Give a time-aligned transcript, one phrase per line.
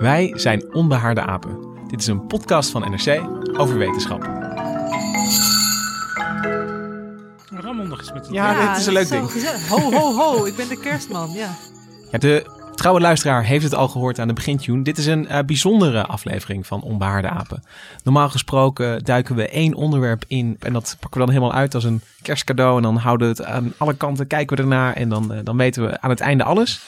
[0.00, 1.58] Wij zijn Onbehaarde Apen.
[1.88, 3.20] Dit is een podcast van NRC
[3.58, 4.22] over wetenschap.
[7.54, 9.30] Ramon nog eens met het Ja, dit is een leuk ding.
[9.30, 9.68] gezellig.
[9.68, 10.44] Ho, ho, ho.
[10.44, 11.48] Ik ben de kerstman, ja.
[12.10, 14.82] Ja, de trouwe luisteraar heeft het al gehoord aan de begintune.
[14.82, 17.62] Dit is een eh, bijzondere aflevering van Onbehaarde Apen.
[18.04, 21.84] Normaal gesproken duiken we één onderwerp in en dat pakken we dan helemaal uit als
[21.84, 22.76] een kerstcadeau.
[22.76, 25.56] En dan houden we het aan alle kanten, kijken we ernaar en dan, eh, dan
[25.56, 26.80] weten we aan het einde alles.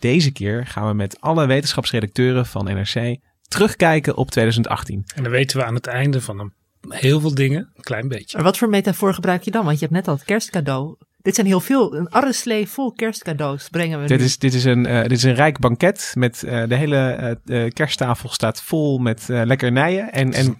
[0.00, 3.16] Deze keer gaan we met alle wetenschapsredacteuren van NRC
[3.48, 5.04] terugkijken op 2018.
[5.14, 6.52] En dan weten we aan het einde van een,
[6.88, 8.36] heel veel dingen, een klein beetje.
[8.36, 9.64] Maar wat voor metafoor gebruik je dan?
[9.64, 10.96] Want je hebt net al het kerstcadeau.
[11.22, 11.94] Dit zijn heel veel.
[11.94, 14.24] Een arreslee vol kerstcadeaus brengen we Dit nu.
[14.24, 16.96] is, dit, is een, eh, dit is een rijk banket met eh, de hele
[17.46, 20.12] eh, eh, kersttafel staat vol met eh lekkernijen.
[20.12, 20.58] En, en.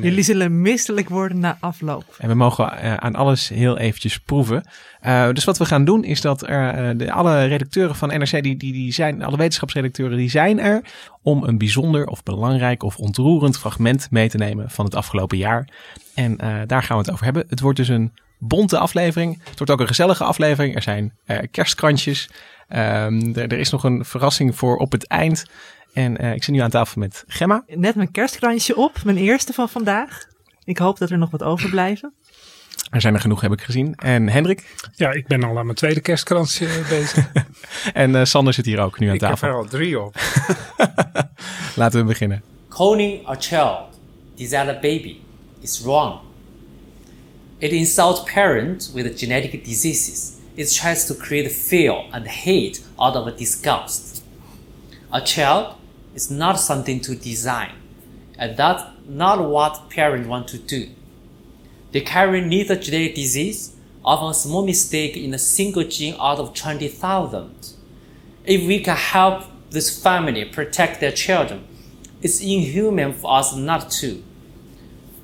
[0.00, 2.04] Jullie zullen misselijk worden na afloop.
[2.18, 4.62] en we mogen aan alles heel eventjes proeven.
[5.06, 8.42] Eh, dus wat we gaan doen is dat er, eh, de, alle redacteuren van NRC,
[8.42, 10.82] die, die, die zijn, alle wetenschapsredacteuren, die zijn er
[11.22, 15.68] om een bijzonder of belangrijk of ontroerend fragment mee te nemen van het afgelopen jaar.
[16.14, 17.44] En eh, daar gaan we het over hebben.
[17.48, 19.38] Het wordt dus een bonte aflevering.
[19.44, 20.74] Het wordt ook een gezellige aflevering.
[20.74, 22.30] Er zijn eh, kerstkrantjes.
[22.68, 25.44] Ehm, er, er is nog een verrassing voor op het eind.
[25.92, 27.62] En eh, ik zit nu aan tafel met Gemma.
[27.66, 29.02] Net mijn kerstkransje op.
[29.04, 30.24] Mijn eerste van vandaag.
[30.64, 32.14] Ik hoop dat er nog wat overblijven.
[32.90, 33.94] Er zijn er genoeg, heb ik gezien.
[33.94, 34.74] En Hendrik.
[34.94, 37.30] Ja, ik ben al aan mijn tweede kerstkransje eh, bezig.
[37.92, 39.48] En eh, Sander zit hier ook nu aan Ik heb tafel.
[39.48, 40.16] er al drie op.
[41.76, 42.42] Laten we beginnen.
[42.68, 43.78] calling a child
[44.36, 45.16] desire baby
[45.60, 46.20] is wrong.
[47.58, 50.40] It insults parents with genetic diseases.
[50.56, 54.22] It tries to create fear and hate out of disgust.
[55.10, 55.76] A child
[56.14, 57.72] is not something to design,
[58.38, 60.90] and that's not what parents want to do.
[61.92, 63.74] They carry neither genetic disease,
[64.04, 67.72] often a small mistake in a single gene out of 20,000.
[68.44, 71.66] If we can help this family protect their children,
[72.20, 74.22] it's inhuman for us not to.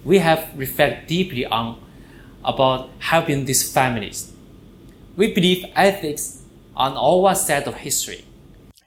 [0.03, 1.79] We have reflected deeply on
[2.43, 4.25] about helping these families.
[5.15, 6.31] We believe ethics
[6.75, 8.25] on our side of history.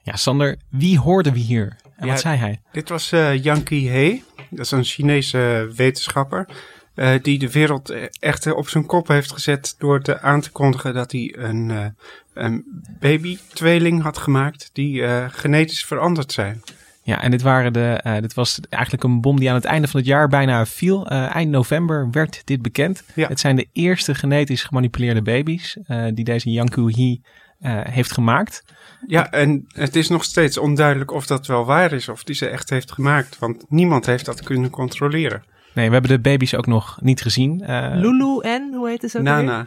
[0.02, 1.76] Ja, Sander, wie hoorden we hier?
[1.96, 2.60] En Ja, wat zei hij?
[2.72, 4.22] Dit was eh Yankee He.
[4.50, 6.46] Dat is een Chinese wetenschapper.
[6.94, 10.40] eh, die de wereld eh, echt eh, op zijn kop heeft gezet door te aan
[10.40, 11.86] te kondigen dat hij een, eh
[12.34, 12.64] een
[13.00, 16.62] baby-tweeling had gemaakt die eh, genetisch veranderd zijn.
[17.06, 19.88] Ja, en dit, waren de, eh, dit was eigenlijk een bom die aan het einde
[19.88, 21.06] van het jaar bijna viel.
[21.06, 23.02] Eh, eind november werd dit bekend.
[23.14, 23.28] Ja.
[23.28, 27.20] Het zijn de eerste genetisch gemanipuleerde baby's eh, die deze Yanku He
[27.60, 28.64] eh, heeft gemaakt.
[29.06, 32.48] Ja, en het is nog steeds onduidelijk of dat wel waar is of die ze
[32.48, 33.38] echt heeft gemaakt.
[33.38, 35.42] Want niemand heeft dat kunnen controleren.
[35.74, 37.60] Nee, we hebben de baby's ook nog niet gezien.
[37.60, 39.22] Eh, Lulu en, hoe heet het zo?
[39.22, 39.64] Nana.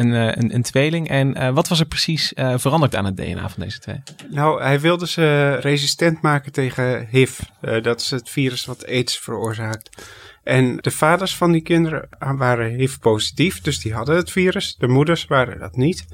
[0.00, 1.08] Een, eh, een, een tweeling.
[1.08, 4.02] En eh, wat was er precies eh, veranderd aan het DNA van deze twee?
[4.30, 7.38] Nou, hij wilde ze resistent maken tegen HIV.
[7.82, 10.04] Dat is het virus wat AIDS veroorzaakt.
[10.42, 14.76] En de vaders van die kinderen waren HIV-positief, dus die hadden het virus.
[14.78, 16.04] De moeders waren dat niet.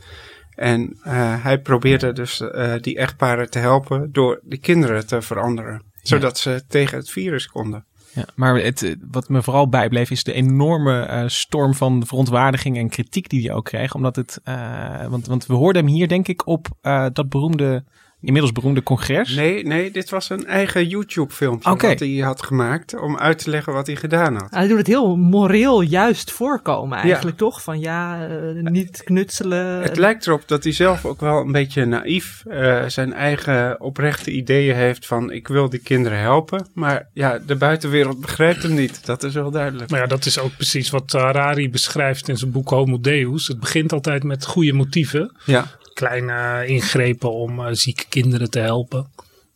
[0.54, 0.98] En
[1.40, 2.42] hij probeerde dus
[2.80, 5.82] die echtparen te helpen door de kinderen te veranderen.
[6.02, 7.84] Zodat ze tegen het virus konden.
[8.16, 12.76] Ja, maar het, eh, wat me vooral bijbleef is de enorme eh, storm van verontwaardiging
[12.76, 13.94] en kritiek die hij ook kreeg.
[13.94, 16.68] Omdat het, eh, want, want we hoorden hem hier denk ik op
[17.12, 17.84] dat beroemde,
[18.20, 19.34] inmiddels beroemde congres.
[19.34, 23.72] Nee, nee, dit was een eigen YouTube-filmpje dat hij had gemaakt om uit te leggen
[23.72, 24.50] wat hij gedaan had.
[24.50, 27.62] Hij doet het heel moreel juist voorkomen eigenlijk, toch?
[27.62, 29.82] Van ja, eh, niet knutselen.
[29.82, 34.30] Het lijkt erop dat hij zelf ook wel een beetje naïef eh, zijn eigen oprechte
[34.30, 36.66] ideeën heeft van ik wil die kinderen helpen.
[36.74, 39.06] Maar ja, de buitenwereld begrijpt hem niet.
[39.06, 39.90] Dat is wel duidelijk.
[39.90, 43.46] Maar ja, dat is ook precies wat Harari beschrijft in zijn boek Homo Deus.
[43.46, 45.36] Het begint altijd met goede motieven.
[45.44, 49.06] Ja, Kleine ingrepen om eh, zieke kinderen te helpen.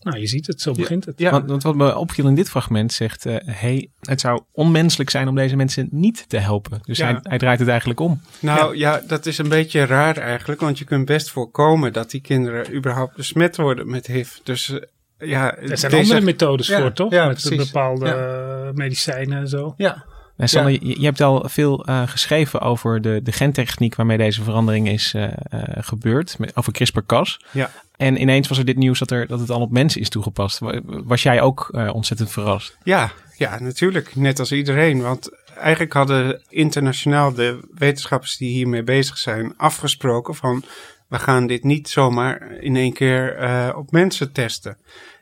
[0.00, 1.18] Nou, je ziet het, zo begint het.
[1.18, 1.30] Ja.
[1.30, 5.28] Want, want wat me opviel in dit fragment zegt, eh hey, het zou onmenselijk zijn
[5.28, 6.78] om deze mensen niet te helpen.
[6.82, 7.04] Dus Ja.
[7.06, 8.20] hij, hij draait het eigenlijk om.
[8.40, 9.00] Nou ja.
[9.06, 13.16] dat is een beetje raar eigenlijk, want je kunt best voorkomen dat die kinderen überhaupt
[13.16, 14.30] besmet worden met HIV.
[14.42, 17.12] Dus eh, ja, Er zijn deze- andere methodes Ja, voor, toch?
[17.12, 17.64] ja, Met precies.
[17.70, 18.70] bepaalde Ja.
[18.74, 19.74] medicijnen en zo.
[19.76, 20.04] Ja,
[20.40, 24.42] En Sander, je, je hebt al veel eh, geschreven over de, de gentechniek waarmee deze
[24.42, 25.32] verandering is eh, eh,
[25.80, 26.38] gebeurd.
[26.38, 27.40] Met, over CRISPR-Cas.
[27.50, 27.70] Ja.
[27.96, 30.58] En ineens was er dit nieuws dat, er, dat het al op mensen is toegepast.
[30.58, 32.76] Wa- Was jij ook eh, ontzettend verrast?
[32.82, 34.16] ja, ja, natuurlijk.
[34.16, 35.02] Net als iedereen.
[35.02, 40.64] Want eigenlijk hadden internationaal de wetenschappers die hiermee bezig zijn afgesproken van
[41.10, 44.76] we gaan dit niet zomaar in één keer eh, op mensen testen.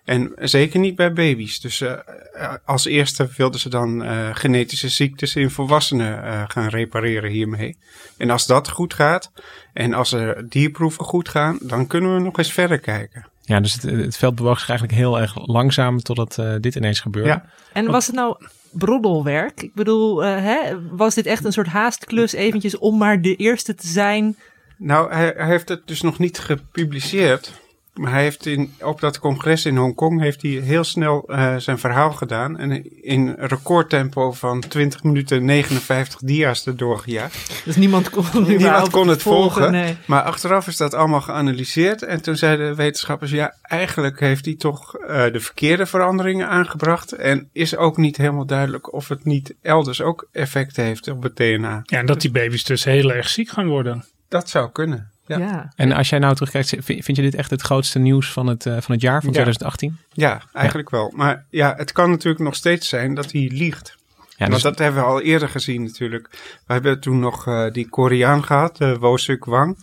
[0.05, 1.61] En zeker niet bij baby's.
[1.61, 6.69] Dus eh, eh, als eerste wilden ze dan eh, genetische ziektes in volwassenen eh, gaan
[6.69, 7.77] repareren hiermee.
[8.17, 9.33] En als dat goed gaat
[9.73, 13.29] en als er dierproeven goed gaan, dan kunnen we nog eens verder kijken.
[13.43, 17.29] Ja, dus het, het veld bewoog zich eigenlijk heel erg langzaam totdat dit ineens gebeurde.
[17.29, 17.45] Ja.
[17.73, 18.37] En was het nou
[18.71, 19.63] broddelwerk?
[19.63, 23.75] Ik bedoel, eh, hè, was dit echt een soort haastklus eventjes om maar de eerste
[23.75, 24.37] te zijn?
[24.79, 27.53] Nou, hij, hij heeft het dus nog niet gepubliceerd.
[27.99, 31.79] Maar hij heeft in, op dat congres in Hongkong heeft hij heel snel eh, zijn
[31.79, 32.59] verhaal gedaan.
[32.59, 37.63] En in recordtempo van 20 minuten 59 dia's erdoor gejaagd.
[37.65, 39.71] Dus niemand kon, Niemand kon het volgen.
[39.71, 39.97] Nee.
[40.05, 42.03] Maar achteraf is dat allemaal geanalyseerd.
[42.03, 47.13] En toen zeiden de wetenschappers, ja, eigenlijk heeft hij toch eh, de verkeerde veranderingen aangebracht.
[47.13, 51.37] En is ook niet helemaal duidelijk of het niet elders ook effect heeft op het
[51.37, 51.81] DNA.
[51.85, 54.05] Ja, en dat die baby's dus heel erg ziek gaan worden.
[54.29, 55.11] Dat zou kunnen.
[55.27, 55.39] Ja.
[55.39, 55.73] Ja.
[55.77, 58.67] En als jij nou terugkijkt, vind vind je dit echt het grootste nieuws van het,
[58.67, 59.35] eh, van het jaar, van Ja.
[59.35, 59.99] 2018?
[60.13, 61.13] Ja, eigenlijk wel.
[61.15, 63.97] Maar ja, het kan natuurlijk nog steeds zijn dat hij liegt.
[64.39, 66.29] Ja, dus, Want dat hebben we al eerder gezien natuurlijk.
[66.67, 69.79] We hebben toen nog eh, die Koreaan gehad, uh, Wo-suk Wang.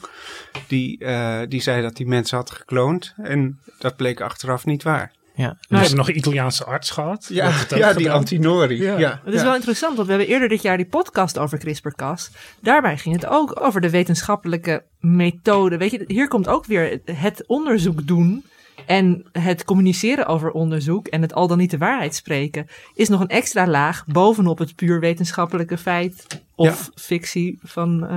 [0.67, 3.13] Die, eh, die zei dat hij mensen had gekloond.
[3.17, 5.11] En dat bleek achteraf niet waar.
[5.35, 7.27] Ja, We hebben nog een Italiaanse arts gehad.
[7.29, 8.11] Ja, die.
[8.11, 8.81] Antinori.
[8.81, 8.97] Ja.
[8.97, 9.21] Ja.
[9.23, 12.31] Het is wel interessant, want we hebben eerder dit jaar die podcast over CRISPR-Cas.
[12.61, 15.77] Daarbij ging het ook over de wetenschappelijke methode.
[15.77, 18.45] Weet je, hier komt ook weer het onderzoek doen
[18.85, 23.21] en het communiceren over onderzoek en het al dan niet de waarheid spreken, is nog
[23.21, 28.07] een extra laag bovenop het puur wetenschappelijke feit of fictie van.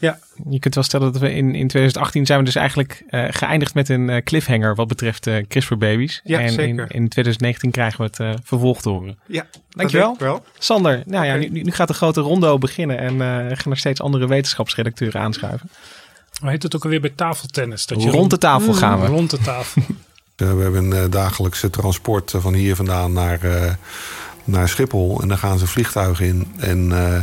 [0.00, 0.12] Eh,
[0.50, 3.74] je kunt wel stellen dat we in, in 2018 zijn we dus eigenlijk eh, geëindigd
[3.74, 6.20] met een eh, cliffhanger wat betreft eh CRISPR-babies.
[6.24, 6.94] Ja, en in, zeker.
[6.94, 9.18] in 2019 krijgen we het eh, vervolg te horen.
[9.26, 9.46] ja.
[9.70, 10.16] Dankjewel.
[10.18, 10.44] Wel.
[10.58, 14.00] Sander, nou ja, nu, nu gaat de grote rondo beginnen en eh, gaan er steeds
[14.00, 15.70] andere wetenschapsredacteuren aanschuiven.
[16.40, 17.86] Hoe heet het ook alweer bij tafeltennis?
[17.86, 19.06] Dat je Rond de tafel gaan we.
[19.06, 19.82] Rond de tafel.
[20.36, 23.72] We hebben een dagelijkse transport van hier vandaan naar, eh,
[24.50, 25.20] naar Schiphol.
[25.22, 26.52] En dan gaan ze vliegtuigen in.
[26.56, 27.20] En eh,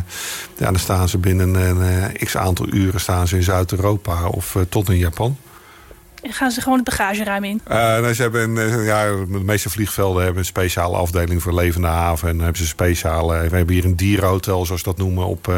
[0.57, 4.55] ja, dan staan ze binnen een eh, x aantal uren staan ze in Zuid-Europa of
[4.55, 5.37] eh, tot in Japan.
[6.21, 7.61] En gaan ze gewoon het bagageruim in.
[7.67, 12.27] Nee, ze hebben, een, ja, de meeste vliegvelden hebben een speciale afdeling voor levende haven.
[12.27, 13.49] En dan hebben ze speciale.
[13.49, 15.53] We hebben hier een dierenhotel, zoals ze dat noemen, op,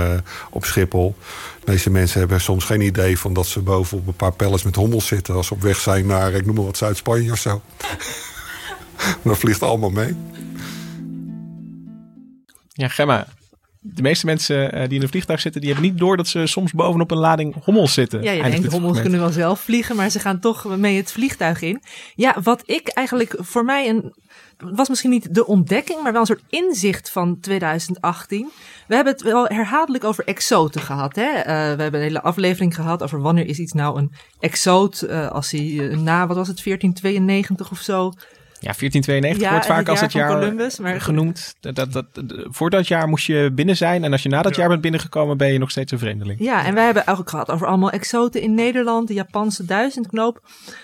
[0.49, 1.15] op Schiphol.
[1.63, 4.75] Deze mensen hebben soms geen idee van dat ze boven op een paar pallets met
[4.75, 5.35] hommels zitten.
[5.35, 7.61] Als ze op weg zijn naar, ik noem maar wat, Zuid-Spanje of zo.
[9.23, 10.15] dat vliegt allemaal mee.
[12.79, 13.27] Ja, Gemma.
[13.81, 16.47] De meeste mensen eh, die in een vliegtuig zitten, die hebben niet door dat ze
[16.47, 18.21] soms bovenop een lading hommels zitten.
[18.21, 21.61] Ja, je denkt, hommels kunnen wel zelf vliegen, maar ze gaan toch mee het vliegtuig
[21.61, 21.81] in.
[22.15, 24.13] Ja, wat ik eigenlijk voor mij een.
[24.57, 28.49] Was misschien niet de ontdekking, maar wel een soort inzicht van 2018.
[28.87, 31.15] We hebben het wel herhaaldelijk over exoten gehad.
[31.15, 31.27] Hè?
[31.29, 35.01] Eh, we hebben een hele aflevering gehad over wanneer is iets nou een exoot.
[35.01, 38.11] eh, als hij na, wat was het, 1492 of zo.
[38.61, 41.55] Ja, 1492 Ja, wordt vaak het als het jaar Columbus, maar- genoemd.
[41.59, 42.05] Dat, dat,
[42.43, 44.03] voor dat jaar moest je binnen zijn.
[44.03, 44.59] En als je na dat Ja.
[44.59, 46.39] jaar bent binnengekomen, ben je nog steeds een vreemdeling.
[46.39, 50.41] Ja, en wij hebben eigenlijk gehad over allemaal exoten in Nederland, de Japanse duizendknoop.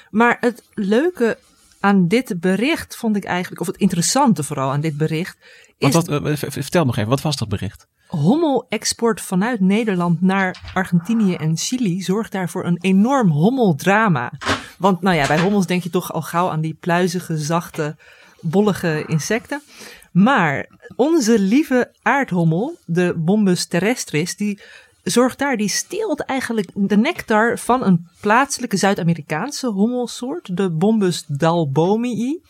[0.10, 1.38] Maar het leuke
[1.80, 5.38] aan dit bericht vond ik eigenlijk, of het interessante vooral aan dit bericht,
[5.78, 7.88] is Want wat, eh, vertel nog even, wat was dat bericht?
[8.08, 14.32] Hommelexport vanuit Nederland naar Argentinië en Chili zorgt daarvoor een enorm hommeldrama.
[14.78, 17.96] Want nou ja, bij hommels denk je toch al gauw aan die pluizige, zachte,
[18.42, 19.62] bollige insecten.
[20.12, 24.60] Maar onze lieve aardhommel, de Bombus terrestris, die
[25.04, 32.42] zorgt daar, die steelt eigenlijk de nectar van een plaatselijke Zuid-Amerikaanse hommelsoort, de Bombus dalbomii.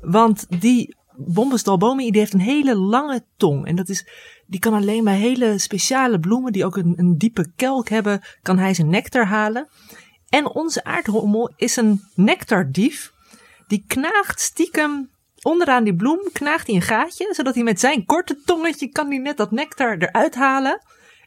[0.00, 0.94] Want die
[1.26, 3.66] Bombus dalbomii die heeft een hele lange tong.
[3.66, 4.06] En dat is,
[4.46, 8.58] die kan alleen bij hele speciale bloemen, die ook een, een diepe kelk hebben, kan
[8.58, 9.68] hij zijn nectar halen.
[10.28, 13.12] En onze aardhommel is een nectardief.
[13.66, 15.10] Die knaagt stiekem
[15.42, 19.18] onderaan die bloem, knaagt hij een gaatje, zodat hij met zijn korte tongetje kan hij
[19.18, 20.80] net dat nectar eruit halen.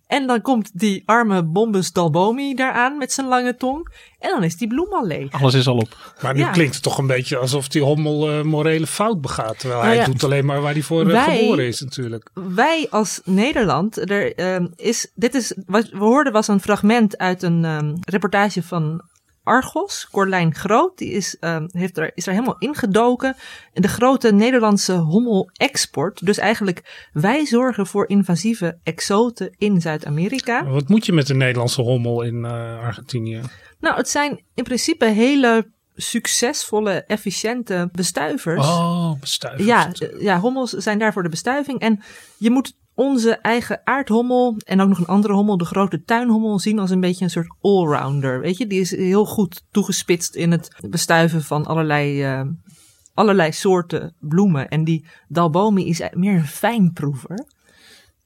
[0.07, 3.93] En dan komt die arme Bombus Dalbomi daaraan met zijn lange tong.
[4.19, 5.31] En dan is die bloem al leeg.
[5.31, 6.13] Alles is al op.
[6.21, 6.51] Maar nu Ja.
[6.51, 9.59] klinkt het toch een beetje alsof die hommel eh, morele fout begaat.
[9.59, 12.29] Terwijl Nou hij ja, doet alleen maar waar hij voor eh, wij- geboren is natuurlijk.
[12.33, 17.43] Wij als Nederland, er ehm, is, dit is, wat we hoorden was een fragment uit
[17.43, 19.01] een ehm, reportage van
[19.43, 23.35] Argos, Corlijn Groot, die is, ehm, heeft er, is er helemaal ingedoken.
[23.73, 26.25] in De grote Nederlandse hommel-export.
[26.25, 30.65] Dus eigenlijk, wij zorgen voor invasieve exoten in Zuid-Amerika.
[30.65, 33.41] Wat moet je met de Nederlandse hommel in eh, Argentinië?
[33.79, 38.67] Nou, het zijn in principe hele succesvolle, efficiënte bestuivers.
[38.67, 39.67] Oh, bestuivers.
[39.67, 41.79] Ja, eh, ja, hommels zijn daar voor de bestuiving.
[41.79, 42.03] En
[42.37, 46.79] je moet onze eigen aardhommel en ook nog een andere hommel, de grote tuinhommel, zien
[46.79, 48.39] als een beetje een soort allrounder.
[48.39, 52.41] Weet je, die is heel goed toegespitst in het bestuiven van allerlei, eh,
[53.13, 54.69] allerlei soorten bloemen.
[54.69, 57.45] En die Dalbomi is meer een fijnproever.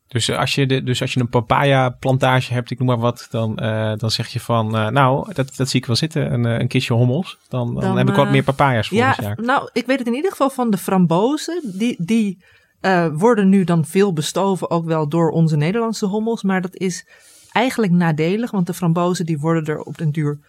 [0.07, 3.27] Dus als je, de, dus als je een papaya plantage hebt, ik noem maar wat,
[3.29, 6.43] dan, eh, dan zeg je van, eh, nou, dat, dat zie ik wel zitten, een,
[6.43, 7.37] een kistje hommels.
[7.49, 9.37] Dan, dan, Dan, heb ik wat meer papaya's volgend Ja, jaar.
[9.41, 11.61] nou, ik weet het in ieder geval van de frambozen.
[11.73, 12.43] Die, die
[12.79, 16.43] eh, worden nu dan veel bestoven, ook wel door onze Nederlandse hommels.
[16.43, 17.05] Maar dat is
[17.51, 20.39] eigenlijk nadelig, want de frambozen die worden er op den duur...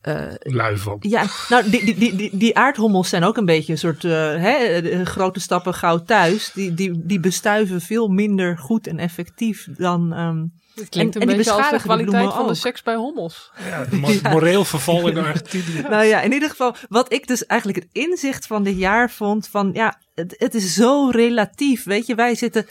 [0.00, 0.96] eh, Lui van.
[1.00, 5.04] ja, nou, die, die, die, die, aardhommels zijn ook een beetje een soort eh, hè,
[5.04, 6.50] grote stappen gauw thuis.
[6.54, 10.12] Die, die, die bestuiven veel minder goed en effectief dan...
[10.12, 10.44] ehm,
[10.76, 13.52] Het klinkt En- een en die beetje als de kwaliteit van de seks bij hommels.
[13.68, 15.82] Ja, mo- moreel verval in Argentinië.
[15.90, 19.48] Nou ja, in ieder geval, wat ik dus eigenlijk het inzicht van dit jaar vond,
[19.48, 21.84] van ja, het, het is zo relatief.
[21.84, 22.66] Weet je, wij zitten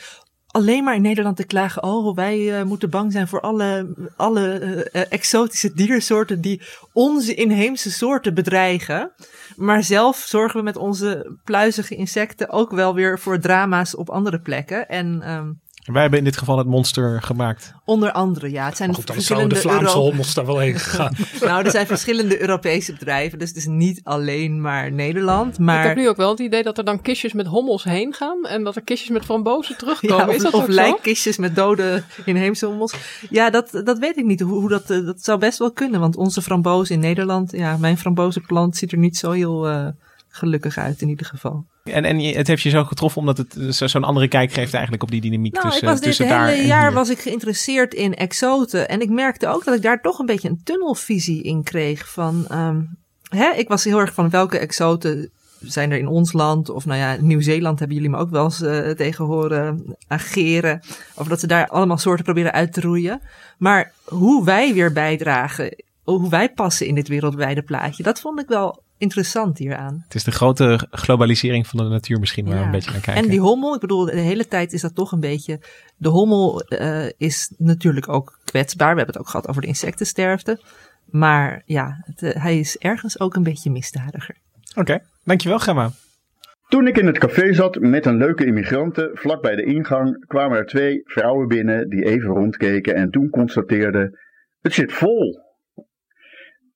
[0.48, 1.84] alleen maar in Nederland te klagen.
[1.84, 6.62] Oh, wij eh, moeten bang zijn voor alle, alle eh, eh, exotische diersoorten die
[6.94, 9.12] onze inheemse soorten bedreigen.
[9.56, 14.40] Maar zelf zorgen we met onze pluizige insecten ook wel weer voor drama's op andere
[14.40, 14.88] plekken.
[14.88, 15.22] En
[15.86, 17.74] Wij hebben in dit geval het monster gemaakt.
[17.84, 20.58] onder andere, ja, het zijn goed, dan zouden de verschillende Vlaamse Euro- hommels daar wel
[20.60, 21.16] heen gegaan.
[21.42, 25.60] nou, er zijn verschillende Europese bedrijven, dus het is niet alleen maar Nederland.
[25.60, 28.14] Maar Ik heb nu ook wel het idee dat er dan kistjes met hommels heen
[28.14, 30.18] gaan en dat er kistjes met frambozen terugkomen.
[30.18, 32.94] Ja, of, is dat of lijkkistjes met dode inheemse hommels.
[33.30, 34.42] Ja, dat, dat weet ik niet.
[34.42, 36.00] Hoe, hoe dat, eh, dat zou best wel kunnen.
[36.00, 39.88] Want onze frambozen in Nederland, ja, mijn frambozenplant ziet er niet zo heel eh,
[40.36, 41.66] gelukkig uit in ieder geval.
[41.84, 44.74] En, en het heeft je zo getroffen omdat het eh, zo- zo'n andere kijk geeft
[44.74, 47.10] eigenlijk op die dynamiek Nou, ik tussen, was dit tussen hele daar en jaar was
[47.10, 48.90] ik geïnteresseerd in exoten.
[48.90, 52.10] En ik merkte ook dat ik daar toch een beetje een tunnelvisie in kreeg.
[52.12, 52.82] Van, ehm,
[53.30, 56.70] hè, ik was heel erg van welke exoten zijn er in ons land?
[56.70, 60.80] Of nou ja, Nieuw-Zeeland hebben jullie me ook wel eens eh, tegen horen ageren.
[61.16, 63.22] Of dat ze daar allemaal soorten proberen uit te roeien.
[63.58, 68.48] Maar hoe wij weer bijdragen, hoe wij passen in dit wereldwijde plaatje, dat vond ik
[68.48, 70.02] wel interessant hieraan.
[70.04, 73.24] Het is de grote globalisering van de natuur misschien waar we een beetje naar kijken.
[73.24, 75.60] En die hommel, ik bedoel, de hele tijd is dat toch een beetje.
[75.98, 78.92] De hommel eh, is natuurlijk ook kwetsbaar.
[78.92, 80.62] We hebben het ook gehad over de insectensterfte.
[81.06, 84.36] Maar ja, het, eh, hij is ergens ook een beetje misdadiger.
[84.76, 85.92] Oké, dankjewel Gemma.
[86.68, 90.58] Toen ik in het café zat met een leuke immigranten, vlak bij de ingang kwamen
[90.58, 94.20] er twee vrouwen binnen die even rondkeken en toen constateerden:
[94.62, 95.45] Het zit vol.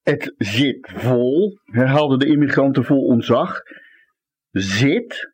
[0.10, 3.62] Het zit vol, herhaalden de immigranten vol ontzag.
[4.52, 5.32] Zit?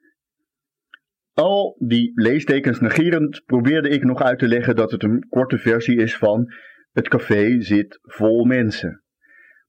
[1.34, 5.98] Al die leestekens negerend probeerde ik nog uit te leggen dat het een korte versie
[5.98, 6.54] is van:
[6.92, 9.04] Het café zit vol mensen.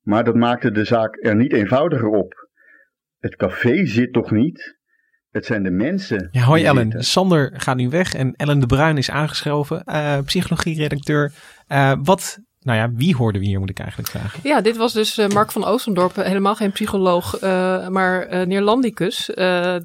[0.00, 2.48] Maar dat maakte de zaak er niet eenvoudiger op.
[3.18, 4.78] Het café zit toch niet?
[5.30, 6.28] Het zijn de mensen.
[6.30, 6.82] Ja, hoi Ellen.
[6.82, 7.04] zitten.
[7.04, 9.84] Sander gaat nu weg en Ellen de Bruin is aangeschoven.
[9.84, 11.32] eh psychologie-redacteur.
[11.66, 14.40] Eh, wat, nou ja, wie hoorden we hier moet ik eigenlijk vragen?
[14.42, 19.30] Ja, dit was dus eh, Mark van Oostendorp, helemaal geen psycholoog, eh, maar eh Neerlandicus.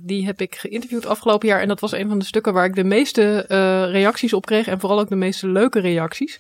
[0.02, 2.76] Die heb ik geïnterviewd afgelopen jaar en dat was een van de stukken waar ik
[2.76, 3.46] de meeste
[3.92, 6.40] reacties op kreeg en vooral ook de meeste leuke reacties.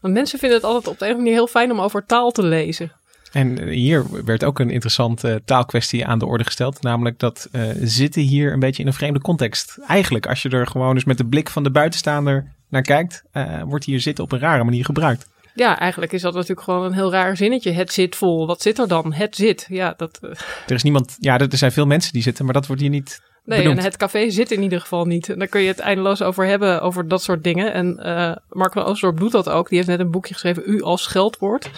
[0.00, 2.06] Want mensen vinden het altijd op de een of andere manier heel fijn om over
[2.06, 2.92] taal te lezen.
[3.32, 6.82] En hier werd ook een interessante taalkwestie aan de orde gesteld.
[6.82, 7.48] Namelijk dat
[7.80, 9.78] zitten hier een beetje in een vreemde context.
[9.88, 13.22] Eigenlijk, als je er gewoon eens met de blik van de buitenstaander naar kijkt,
[13.64, 15.26] wordt hier zitten op een rare manier gebruikt.
[15.56, 17.70] Ja, eigenlijk is dat natuurlijk gewoon een heel raar zinnetje.
[17.72, 18.46] Het zit vol.
[18.46, 19.12] Wat zit er dan?
[19.12, 19.66] Het zit.
[19.68, 20.18] Ja, dat.
[20.22, 20.30] eh,
[20.66, 23.20] Er is niemand, ja, er zijn veel mensen die zitten, maar dat wordt hier niet
[23.44, 25.28] Nee, en het café zit in ieder geval niet.
[25.28, 27.72] En daar kun je het eindeloos over hebben, over dat soort dingen.
[27.72, 29.68] En eh Mark van Oostdorp doet dat ook.
[29.68, 31.70] Die heeft net een boekje geschreven, U als scheldwoord.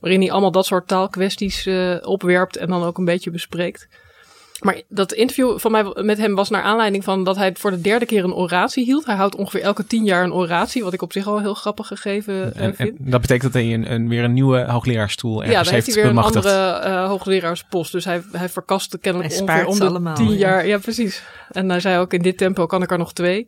[0.00, 3.88] Waarin hij allemaal dat soort taalkwesties eh, opwerpt en dan ook een beetje bespreekt.
[4.60, 7.80] Maar dat interview van mij met hem was naar aanleiding van dat hij voor de
[7.80, 9.06] derde keer een oratie hield.
[9.06, 11.54] Hij houdt ongeveer elke tien jaar een oratie, wat ik op zich al een heel
[11.54, 12.98] grappig gegeven eh, En, vind.
[12.98, 15.86] en dat betekent dat hij een, een, weer een nieuwe hoogleraarstoel ergens Ja, dan heeft
[15.86, 16.46] heeft hij weer een bemachtigd.
[16.46, 17.92] andere eh hoogleraarspost.
[17.92, 20.36] Dus hij, hij verkast kennelijk Hij ongeveer om de allemaal, tien ja.
[20.36, 20.66] jaar.
[20.66, 21.22] Ja, precies.
[21.50, 23.46] En hij zei ook in dit tempo kan ik er nog twee.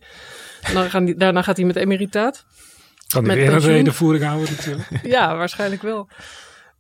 [0.63, 2.45] En dan gaan die, daarna gaat hij met emeritaat.
[3.09, 4.89] Kan hij weer een redenvoering houden natuurlijk.
[5.15, 6.09] Ja, waarschijnlijk wel.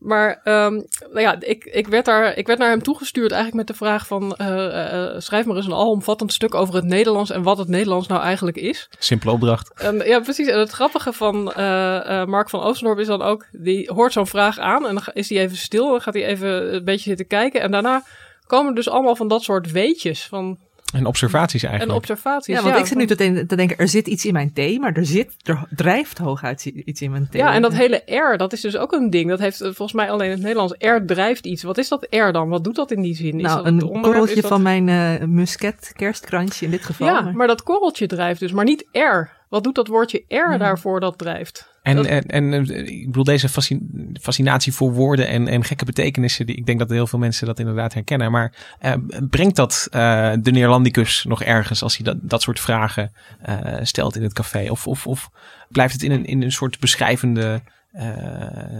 [0.00, 3.76] Maar ehm, nou ja, ik, ik, werd daar, ik werd naar hem toegestuurd eigenlijk met
[3.76, 4.34] de vraag van...
[4.36, 7.30] eh, eh, schrijf maar eens een alomvattend stuk over het Nederlands...
[7.30, 8.88] en wat het Nederlands nou eigenlijk is.
[8.98, 9.72] Simpele opdracht.
[9.74, 10.46] En, ja, precies.
[10.46, 13.46] En het grappige van eh, eh, Mark van Oostendorp is dan ook...
[13.52, 15.90] die hoort zo'n vraag aan en dan is hij even stil...
[15.90, 17.60] dan gaat hij even een beetje zitten kijken...
[17.60, 18.02] en daarna
[18.46, 20.26] komen dus allemaal van dat soort weetjes...
[20.26, 20.58] van
[20.92, 21.98] En observaties en eigenlijk.
[21.98, 22.56] observaties.
[22.56, 24.80] Ja, want ik zit nu te, den- te denken, er zit iets in mijn thee,
[24.80, 27.40] maar er, zit, er drijft hooguit iets in mijn thee.
[27.42, 29.28] Ja, en dat hele R, dat is dus ook een ding.
[29.28, 30.74] Dat heeft eh, volgens mij alleen het Nederlands.
[30.78, 31.62] R drijft iets.
[31.62, 32.48] Wat is dat R dan?
[32.48, 33.36] Wat doet dat in die zin?
[33.36, 36.84] Is Nou, dat het een korreltje Is dat- van mijn eh musket kerstkrantje in dit
[36.84, 37.06] geval.
[37.06, 39.38] Ja, maar- maar dat korreltje drijft dus, maar niet R.
[39.50, 41.68] Wat doet dat woordje R daarvoor dat drijft?
[41.82, 42.52] En, Dat- en, en
[42.86, 46.90] ik bedoel, deze fascin- fascinatie voor woorden en, en gekke betekenissen, die, ik denk dat
[46.90, 48.30] heel veel mensen dat inderdaad herkennen.
[48.30, 48.92] Maar eh,
[49.30, 54.16] brengt dat eh, de Neerlandicus nog ergens als hij dat, dat soort vragen eh, stelt
[54.16, 54.70] in het café?
[54.70, 55.30] Of, of, of
[55.68, 57.60] blijft het in een, in een soort beschrijvende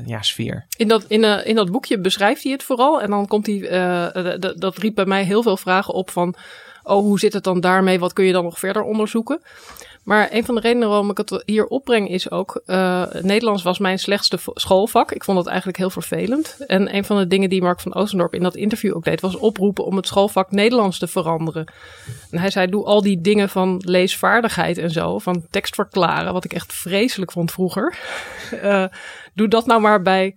[0.07, 0.67] ja, sfeer?
[0.77, 3.03] In dat, in, in dat boekje beschrijft hij het vooral.
[3.03, 3.59] En dan komt hij,
[4.57, 6.35] dat riep bij mij heel veel vragen op van,
[6.83, 7.99] oh, hoe zit het dan daarmee?
[7.99, 9.41] Wat kun je dan nog verder onderzoeken?
[10.05, 13.79] Maar een van de redenen waarom ik het hier opbreng is ook, eh, Nederlands was
[13.79, 15.13] mijn slechtste schoolvak.
[15.13, 16.57] Ik vond het eigenlijk heel vervelend.
[16.67, 19.37] En een van de dingen die Mark van Oostendorp in dat interview ook deed, was
[19.37, 21.73] oproepen om het schoolvak Nederlands te veranderen.
[22.31, 26.45] En hij zei, doe al die dingen van leesvaardigheid en zo, van tekst verklaren, wat
[26.45, 27.99] ik echt vreselijk vond vroeger.
[28.51, 28.85] Eh,
[29.35, 30.37] doe dat nou maar bij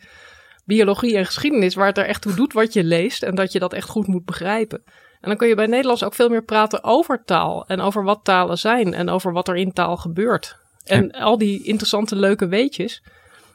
[0.65, 3.59] biologie en geschiedenis, waar het er echt toe doet wat je leest en dat je
[3.59, 4.83] dat echt goed moet begrijpen.
[5.23, 8.19] En dan kun je bij Nederlands ook veel meer praten over taal en over wat
[8.23, 10.57] talen zijn en over wat er in taal gebeurt.
[10.85, 13.03] En al die interessante leuke weetjes,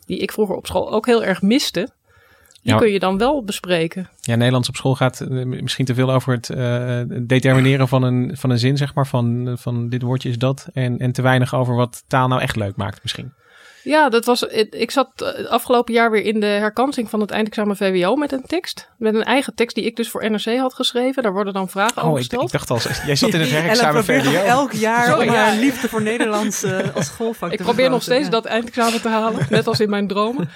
[0.06, 1.80] die ik vroeger op school ook heel erg miste,
[2.62, 2.78] die Ja.
[2.78, 4.08] kun je dan wel bespreken.
[4.20, 8.36] Ja, Nederlands op school gaat eh, misschien te veel over het eh, determineren van een,
[8.36, 9.06] van een zin, zeg maar.
[9.06, 10.68] Van, van dit woordje is dat.
[10.72, 13.32] En, en te weinig over wat taal nou echt leuk maakt, misschien.
[13.82, 17.20] Ja, dat was, ik ik zat eh, het afgelopen jaar weer in de herkansing van
[17.20, 18.88] het eindexamen VWO met een tekst.
[18.98, 21.22] Met een eigen tekst die ik dus voor NRC had geschreven.
[21.22, 22.44] Daar worden dan vragen over Oh, ik, gesteld.
[22.44, 24.30] ik dacht al, jij zat in het herexamen nog VWO.
[24.32, 25.54] elk jaar Sorry, ja.
[25.54, 28.30] liefde voor Nederlands eh, als schoolvak Ik te probeer nog steeds ja.
[28.30, 30.50] dat eindexamen te halen, net als in mijn dromen.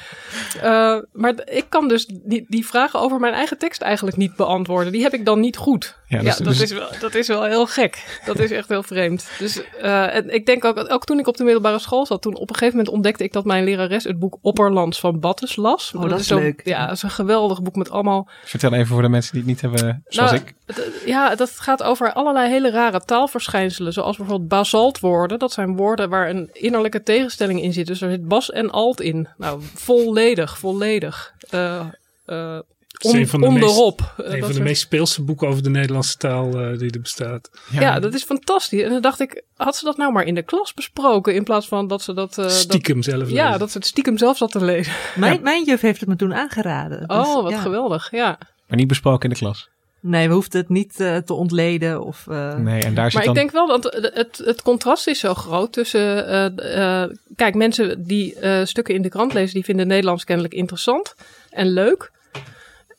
[0.63, 4.93] Eh, maar ik kan dus die, die vragen over mijn eigen tekst eigenlijk niet beantwoorden.
[4.93, 5.97] Die heb ik dan niet goed.
[6.09, 8.21] Ja, Ja, dus- dat, dus- is wel, dat is wel heel gek.
[8.25, 9.27] Dat is echt heel vreemd.
[9.39, 12.35] Dus eh, en ik denk ook, ook toen ik op de middelbare school zat, toen
[12.35, 15.93] op een gegeven moment ontdekte ik dat mijn lerares het boek Opperlands van Battes las.
[15.97, 16.61] Oh, dat is zo'n- leuk.
[16.65, 19.51] Ja, dat is een geweldig boek met allemaal Vertel even voor de mensen die het
[19.51, 20.55] niet hebben, zoals nou, ik.
[20.67, 23.93] het- Ja, dat gaat over allerlei hele rare taalverschijnselen.
[23.93, 25.39] Zoals bijvoorbeeld basaltwoorden.
[25.39, 27.87] Dat zijn woorden waar een innerlijke tegenstelling in zit.
[27.87, 29.29] Dus er zit bas en alt in.
[29.37, 31.33] Nou, volledig, volledig.
[31.51, 31.81] Eh
[32.27, 32.59] eh
[33.05, 34.01] Een van de onderop.
[34.01, 36.91] meest- Eh, Een van de soort- meest speelse boeken over de Nederlandse taal eh, die
[36.91, 37.51] er bestaat.
[37.71, 38.83] Ja, dat is fantastisch.
[38.83, 41.35] En dan dacht ik, had ze dat nou maar in de klas besproken?
[41.35, 42.31] In plaats van dat ze dat...
[42.31, 43.59] eh, dat- Stiekem zelf Ja, lezen.
[43.59, 44.93] dat ze het stiekem zelf zat te lezen.
[45.17, 46.99] Mijn, mijn juf heeft het me toen aangeraden.
[47.09, 47.61] Dus, oh, wat ja.
[47.61, 48.09] geweldig.
[48.11, 48.39] Ja.
[48.67, 49.71] Maar niet besproken in de klas.
[50.01, 52.05] Nee, we hoefden het niet te ontleden.
[52.05, 53.35] Of, eh, Nee, en daar zit Maar dan...
[53.35, 56.27] ik denk wel dat het, het, het contrast is zo groot tussen.
[56.59, 60.55] eh, eh, kijk, mensen die eh, stukken in de krant lezen, die vinden Nederlands kennelijk
[60.55, 61.15] interessant
[61.51, 62.11] en leuk.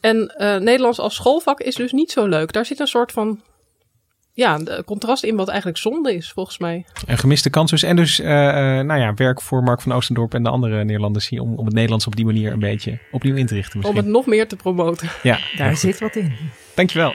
[0.03, 2.51] En eh, Nederlands als schoolvak is dus niet zo leuk.
[2.53, 3.41] Daar zit een soort van.
[4.33, 6.85] Ja, de contrast in wat eigenlijk zonde is, volgens mij.
[7.07, 7.83] Een gemiste kans dus.
[7.83, 11.29] En dus, eh, eh, nou ja, werk voor Mark van Oostendorp en de andere Nederlanders
[11.29, 13.79] hier om, om het Nederlands op die manier een beetje opnieuw in te richten Om
[13.79, 14.03] misschien.
[14.03, 15.09] het nog meer te promoten.
[15.23, 16.33] Ja, Daar zit wat in.
[16.73, 17.13] Dankjewel.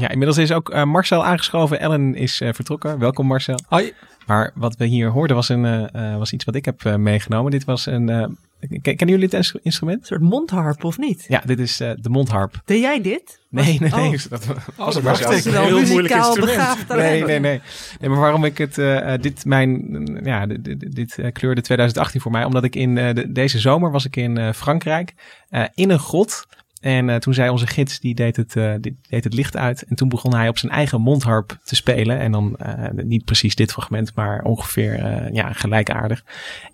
[0.00, 1.80] Ja, inmiddels is ook eh, Marcel aangeschoven.
[1.80, 2.98] Ellen is eh, vertrokken.
[2.98, 3.58] Welkom Marcel.
[3.68, 3.92] Hoi.
[4.26, 7.50] Maar wat we hier hoorden was, een, eh, was iets wat ik heb meegenomen.
[7.50, 8.08] Dit was een...
[8.08, 8.26] eh,
[8.68, 10.00] ken- kennen jullie dit ins- instrument?
[10.00, 11.24] Een soort mondharp, of niet?
[11.28, 12.60] Ja, dit is eh, de mondharp.
[12.64, 13.40] Deed jij dit?
[13.48, 14.08] Nee, nee, nee.
[14.08, 14.24] Oh.
[14.30, 15.62] Dat was Oh, maar ik wel.
[15.64, 16.88] Heel moeilijk instrument.
[16.88, 17.60] Nee, nee, nee.
[18.00, 18.74] Nee, maar waarom ik het,
[19.22, 22.44] dit mijn, ja, dit, dit, dit eh, kleurde 2018 voor mij.
[22.44, 25.14] Omdat ik in eh, de- deze zomer was ik in eh, Frankrijk,
[25.48, 26.46] eh, in een grot.
[26.80, 29.82] En eh, toen zei onze gids, die deed het, eh, die deed het licht uit.
[29.82, 32.18] En toen begon hij op zijn eigen mondharp te spelen.
[32.18, 34.98] En dan eh, niet precies dit fragment, maar ongeveer
[35.32, 36.24] ja, gelijkaardig.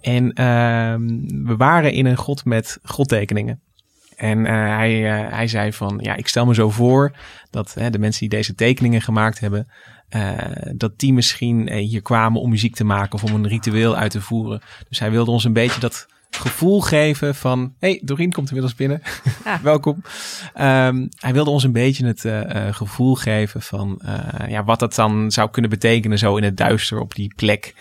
[0.00, 1.06] En ehm,
[1.46, 3.60] we waren in een grot met grottekeningen.
[4.16, 4.92] En hij,
[5.30, 7.16] hij zei van, ja, ik stel me zo voor
[7.50, 9.68] dat de mensen die deze tekeningen gemaakt hebben,
[10.74, 14.20] dat die misschien hier kwamen om muziek te maken of om een ritueel uit te
[14.20, 14.60] voeren.
[14.88, 17.74] Dus hij wilde ons een beetje dat gevoel geven van...
[17.78, 19.02] hey, Doreen komt inmiddels binnen.
[19.62, 20.02] Welkom.
[20.54, 24.00] Ehm, hij wilde ons een beetje het eh, eh, gevoel geven van...
[24.04, 27.74] eh, ja, wat dat dan zou kunnen betekenen zo in het duister op die plek.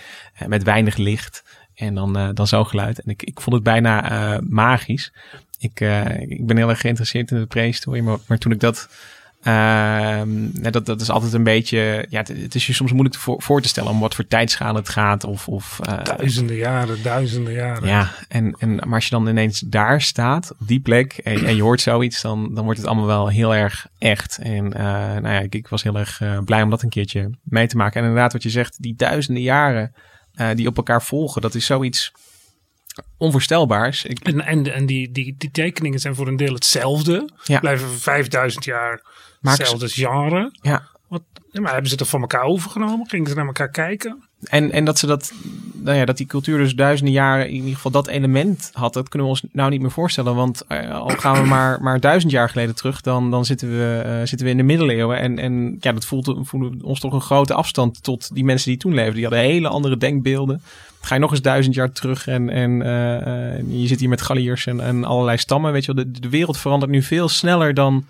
[0.47, 1.43] met weinig licht.
[1.75, 3.01] En dan, dan zo'n geluid.
[3.01, 5.13] En ik, ik vond het bijna magisch.
[5.59, 5.79] Ik,
[6.27, 8.03] ik ben heel erg geïnteresseerd in de prehistorie.
[8.03, 8.89] Maar, maar toen ik dat...
[9.45, 12.05] ehm, dat, dat is altijd een beetje...
[12.09, 13.91] Ja, het, het is je soms moeilijk te voor, voor te stellen...
[13.91, 15.23] om wat voor tijdschaal het gaat.
[15.23, 17.87] Of, of, eh, Duizenden jaren, duizenden jaren.
[17.87, 21.55] ja, en, en maar als je dan ineens daar staat, op die plek, en, en
[21.55, 24.37] je hoort zoiets, dan, dan wordt het allemaal wel heel erg echt.
[24.37, 27.29] En eh, nou ja, ik, ik was heel erg eh, blij om dat een keertje
[27.43, 28.01] mee te maken.
[28.01, 29.93] En inderdaad, wat je zegt, die duizenden jaren
[30.55, 32.11] die op elkaar volgen, dat is zoiets
[33.17, 34.05] onvoorstelbaars.
[34.05, 37.29] Ik, En, en, en die, die, die tekeningen zijn voor een deel hetzelfde.
[37.43, 37.59] Ja.
[37.59, 39.01] Blijven 5000 jaar
[39.47, 40.51] hetzelfde genre.
[40.61, 40.93] ja.
[41.07, 43.07] Wat, maar hebben ze het van elkaar overgenomen?
[43.07, 44.23] Gingen ze naar elkaar kijken?
[44.43, 45.33] En, en dat ze dat,
[45.73, 49.09] nou ja, dat die cultuur dus duizenden jaren in ieder geval dat element had, dat
[49.09, 50.35] kunnen we ons nou niet meer voorstellen.
[50.35, 54.01] Want eh, al gaan we maar, maar duizend jaar geleden terug, dan, dan zitten, we,
[54.05, 55.19] eh, zitten we in de middeleeuwen.
[55.19, 58.79] En, en ja, dat voelt, voelt ons toch een grote afstand tot die mensen die
[58.79, 59.13] toen leefden.
[59.13, 60.61] Die hadden hele andere denkbeelden.
[61.01, 64.65] Ga je nog eens duizend jaar terug en, en eh, je zit hier met Galliërs
[64.65, 65.71] en, en allerlei stammen.
[65.71, 68.05] Weet je wel, de, de wereld verandert nu veel sneller dan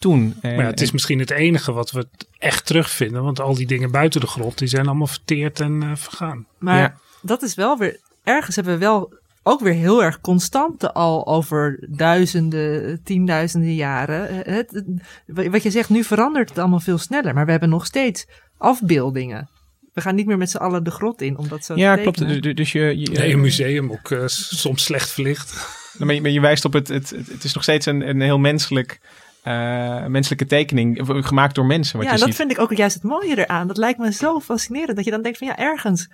[0.00, 0.34] toen.
[0.40, 2.06] En, maar ja, het is en- misschien het enige wat we
[2.38, 3.22] echt terugvinden.
[3.22, 6.46] Want al die dingen buiten de grot, die zijn allemaal verteerd en eh, vergaan.
[6.58, 6.94] Maar Ja.
[7.22, 11.86] dat is wel weer, ergens hebben we wel ook weer heel erg constante al over
[11.88, 14.28] duizenden, tienduizenden jaren.
[14.44, 17.68] Eh, Het, het- wat je zegt, nu verandert het allemaal veel sneller, maar we hebben
[17.68, 18.26] nog steeds
[18.58, 19.48] afbeeldingen.
[19.92, 22.16] We gaan niet meer met z'n allen de grot in, omdat zo ja, te klopt.
[22.16, 22.42] tekenen.
[22.42, 25.78] Dus, dus je, je, Nee, een museum ook eh, soms slecht verlicht.
[25.98, 28.20] Maar je, maar je wijst op het, het, het, het is nog steeds een, een
[28.20, 29.00] heel menselijk,
[29.42, 31.96] eh, menselijke tekening, v- gemaakt door mensen.
[31.96, 32.36] Wat ja, je dat ziet.
[32.36, 33.66] vind ik ook juist het mooie eraan.
[33.66, 34.96] Dat lijkt me zo fascinerend.
[34.96, 36.10] Dat je dan denkt van ja, ergens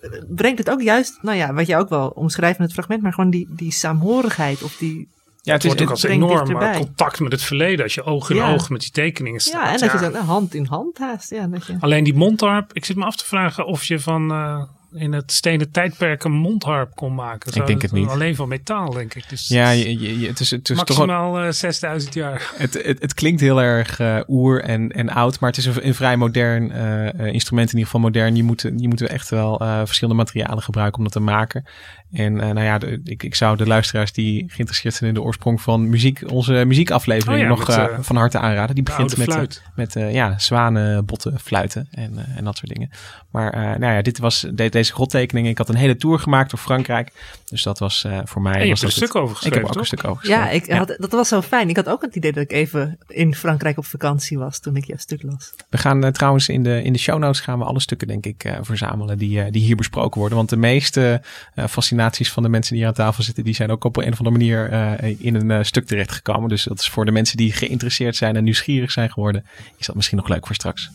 [0.00, 3.02] eh, brengt het ook juist, nou ja, wat je ook wel omschrijft in het fragment,
[3.02, 5.08] maar gewoon die, die saamhorigheid of die...
[5.42, 7.82] Ja, Het wordt ook als enorm eh, contact met het verleden.
[7.84, 8.52] Als je oog in Ja.
[8.52, 9.52] oog met die tekeningen staat.
[9.52, 10.06] Ja, en dat Ja.
[10.06, 11.30] je dan hand in hand haast.
[11.30, 11.76] Ja, dat je...
[11.80, 15.32] Alleen die mondharp, ik zit me af te vragen of je van eh, in het
[15.32, 17.52] stenen tijdperk een mondharp kon maken.
[17.52, 18.08] Zo, denk het niet.
[18.08, 19.28] Alleen van metaal, denk ik.
[19.28, 22.50] Dus Ja, je, je, je- het is, het is toch maximaal eh, 6000 jaar.
[22.56, 25.86] het, het, het klinkt heel erg eh, oer en, en oud, maar het is een,
[25.86, 28.36] een vrij modern eh, instrument, in ieder geval modern.
[28.36, 31.64] Je moet, je moet echt wel verschillende materialen gebruiken om dat te maken.
[32.12, 35.60] En nou ja, de- ik, ik zou de luisteraars die geïnteresseerd zijn in de oorsprong
[35.62, 38.74] van muziek, onze muziekaflevering Oh ja, nog met, van harte aanraden.
[38.74, 42.90] Die begint met, met ja, zwanen, botten, fluiten en, en dat soort dingen.
[43.30, 45.48] Maar nou ja, dit was de, deze grottekening.
[45.48, 47.12] Ik had een hele tour gemaakt door Frankrijk.
[47.48, 48.52] Dus dat was eh, voor mij.
[48.54, 49.86] En je was hebt er een stuk over Ik heb ook een toch?
[49.86, 50.44] stuk over geschreven.
[50.44, 51.68] Ja, ik Had, dat was zo fijn.
[51.68, 54.84] Ik had ook het idee dat ik even in Frankrijk op vakantie was toen ik
[54.84, 55.54] jouw stuk las.
[55.68, 58.26] We gaan eh, trouwens in de, in de show notes gaan we alle stukken denk
[58.26, 60.38] ik eh, verzamelen die, eh, die hier besproken worden.
[60.38, 61.22] Want de meeste
[61.54, 64.12] eh, fascinaties van de mensen die hier aan tafel zitten, die zijn ook op een
[64.12, 66.48] of andere manier eh, in een stuk terechtgekomen.
[66.48, 69.44] Dus dat is voor de mensen die geïnteresseerd zijn en nieuwsgierig zijn geworden,
[69.76, 70.90] is dat misschien nog leuk voor straks.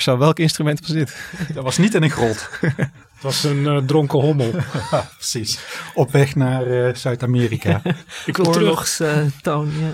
[0.00, 1.16] Marcel, welk instrument was dit?
[1.54, 2.48] Dat was niet in een grot.
[3.14, 4.50] Het was een eh, dronken hommel.
[5.16, 5.58] Precies.
[5.94, 7.82] Op weg naar eh, Zuid-Amerika.
[8.26, 8.56] Ik wil terug.
[8.56, 9.92] Oorlogstoon, ja.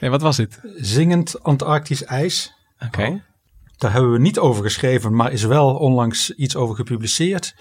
[0.00, 0.60] Nee, wat was dit?
[0.76, 2.54] Zingend Antarctisch ijs.
[2.80, 3.22] Oké.
[3.76, 7.54] Daar hebben we niet over geschreven, maar is wel onlangs iets over gepubliceerd.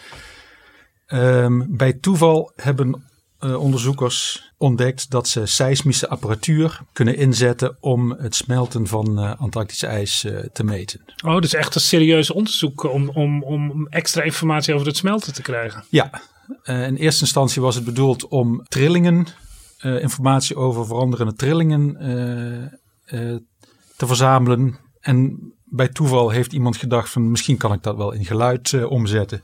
[1.06, 3.04] Ehm, bij toeval hebben
[3.40, 9.84] eh, onderzoekers ontdekt dat ze seismische apparatuur kunnen inzetten om het smelten van eh, Antarctisch
[9.84, 11.00] ijs eh, te meten.
[11.26, 15.42] Oh, dus echt een serieus onderzoek om, om, om extra informatie over het smelten te
[15.42, 15.84] krijgen.
[15.90, 16.22] Ja,
[16.64, 19.28] in eerste instantie was het bedoeld om trillingen,
[19.80, 21.94] informatie over veranderende trillingen
[23.96, 24.78] te verzamelen.
[25.00, 29.42] En bij toeval heeft iemand gedacht van misschien kan ik dat wel in geluid omzetten.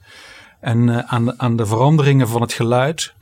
[0.60, 3.14] En aan, de- aan de veranderingen van het geluid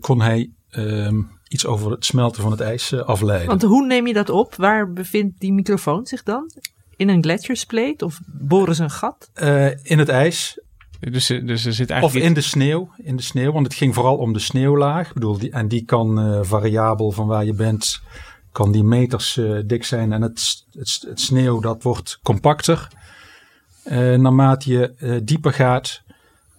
[0.00, 1.20] kon hij ehm,
[1.52, 3.48] iets over het smelten van het ijs eh, afleiden.
[3.48, 4.54] Want hoe neem je dat op?
[4.54, 6.50] Waar bevindt die microfoon zich dan?
[6.96, 9.30] In een gletsjerspleet of boren ze een gat?
[9.34, 10.60] Eh, in het ijs
[11.00, 12.26] Dus, eh, dus er zit Of eigenlijk...
[12.26, 15.08] in de sneeuw, in de sneeuw, want het ging vooral om de sneeuwlaag.
[15.08, 18.00] Ik bedoel, die, en die kan eh, variabel van waar je bent,
[18.52, 20.12] kan die meters eh, dik zijn.
[20.12, 22.88] En het, het, het sneeuw dat wordt compacter
[23.82, 26.01] eh, naarmate je eh, dieper gaat.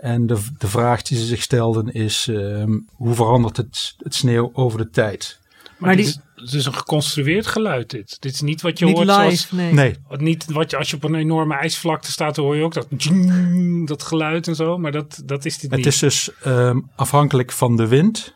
[0.04, 4.50] En de, de vraag die ze zich stelden is, ehm, hoe verandert het, het sneeuw
[4.54, 5.40] over de tijd?
[5.78, 8.18] Maar, dit, is, het is een geconstrueerd geluid dit.
[8.22, 9.52] Dit is niet wat je Niet hoort live, zoals...
[9.52, 9.74] nee.
[9.74, 9.96] Nee.
[10.10, 12.88] Niet wat je, als je op een enorme ijsvlakte staat, dan hoor je ook dat,
[13.88, 14.78] dat geluid en zo.
[14.78, 15.88] Maar dat, dat is dit Het niet.
[15.88, 18.36] is dus ehm, afhankelijk van de wind.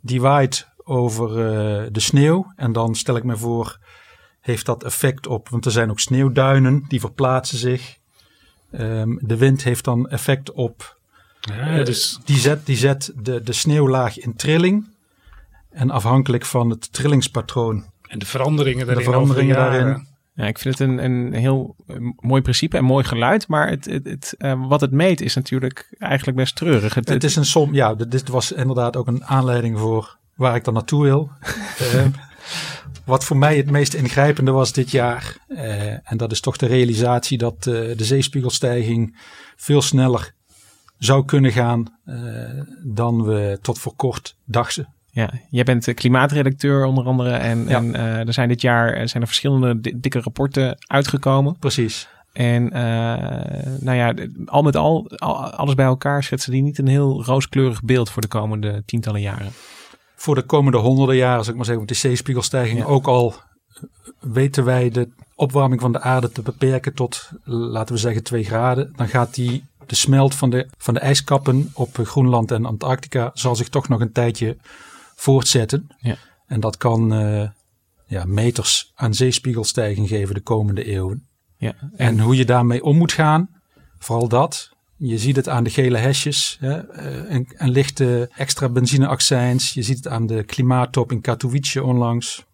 [0.00, 2.52] Die waait over eh, de sneeuw.
[2.56, 3.78] En dan stel ik me voor,
[4.40, 5.48] heeft dat effect op.
[5.48, 7.96] Want er zijn ook sneeuwduinen, die verplaatsen zich.
[8.70, 11.02] Ehm, de wind heeft dan effect op.
[11.44, 14.86] Ja, eh, dus- die zet, die zet de, de sneeuwlaag in trilling.
[15.70, 17.84] En afhankelijk van het trillingspatroon.
[18.08, 19.04] En de veranderingen de daarin.
[19.04, 20.06] veranderingen de daarin.
[20.34, 23.48] Ja, ik vind het een, een heel eh, mooi principe en mooi geluid.
[23.48, 26.94] Maar het, het, het, eh, wat het meet is natuurlijk eigenlijk best treurig.
[26.94, 30.64] Het, Het is een som, ja, dit- was inderdaad ook een aanleiding voor waar ik
[30.64, 31.30] dan naartoe wil.
[31.78, 32.10] Ehm,
[33.04, 36.66] wat voor mij het meest ingrijpende was dit jaar, eh, en dat is toch de
[36.66, 39.16] realisatie dat eh, de zeespiegelstijging
[39.56, 40.34] veel sneller
[40.98, 42.14] zou kunnen gaan eh,
[42.84, 44.88] dan we tot voor kort dachten.
[45.10, 47.30] Ja, jij bent eh, klimaatredacteur onder andere.
[47.30, 47.76] En, Ja.
[47.76, 51.56] en eh, er zijn dit jaar zijn er verschillende di- dikke rapporten uitgekomen.
[51.58, 52.08] Precies.
[52.32, 52.64] En
[53.80, 54.14] nou ja,
[54.46, 58.22] al met al, al- alles bij elkaar schetsen die niet een heel rooskleurig beeld voor
[58.22, 59.50] de komende tientallen jaren.
[60.16, 62.84] Voor de komende honderden jaren, zou ik maar zeggen, want de zeespiegelstijging Ja.
[62.84, 63.34] ook al
[64.20, 68.92] weten wij de opwarming van de aarde te beperken tot, laten we zeggen, 2 graden.
[68.96, 73.56] Dan gaat die, de smelt van de, van de ijskappen op Groenland en Antarctica zal
[73.56, 74.56] zich toch nog een tijdje
[75.14, 75.86] voortzetten.
[75.98, 76.16] Ja.
[76.46, 77.48] En dat kan eh,
[78.06, 81.26] ja, meters aan zeespiegelstijging geven de komende eeuwen.
[81.56, 83.48] Ja, En hoe je daarmee om moet gaan,
[83.98, 84.72] vooral dat.
[84.96, 89.72] Je ziet het aan de gele hesjes, hè, eh, een, een lichte extra benzineaccijns.
[89.72, 92.44] Je ziet het aan de klimaattop in Katowice onlangs.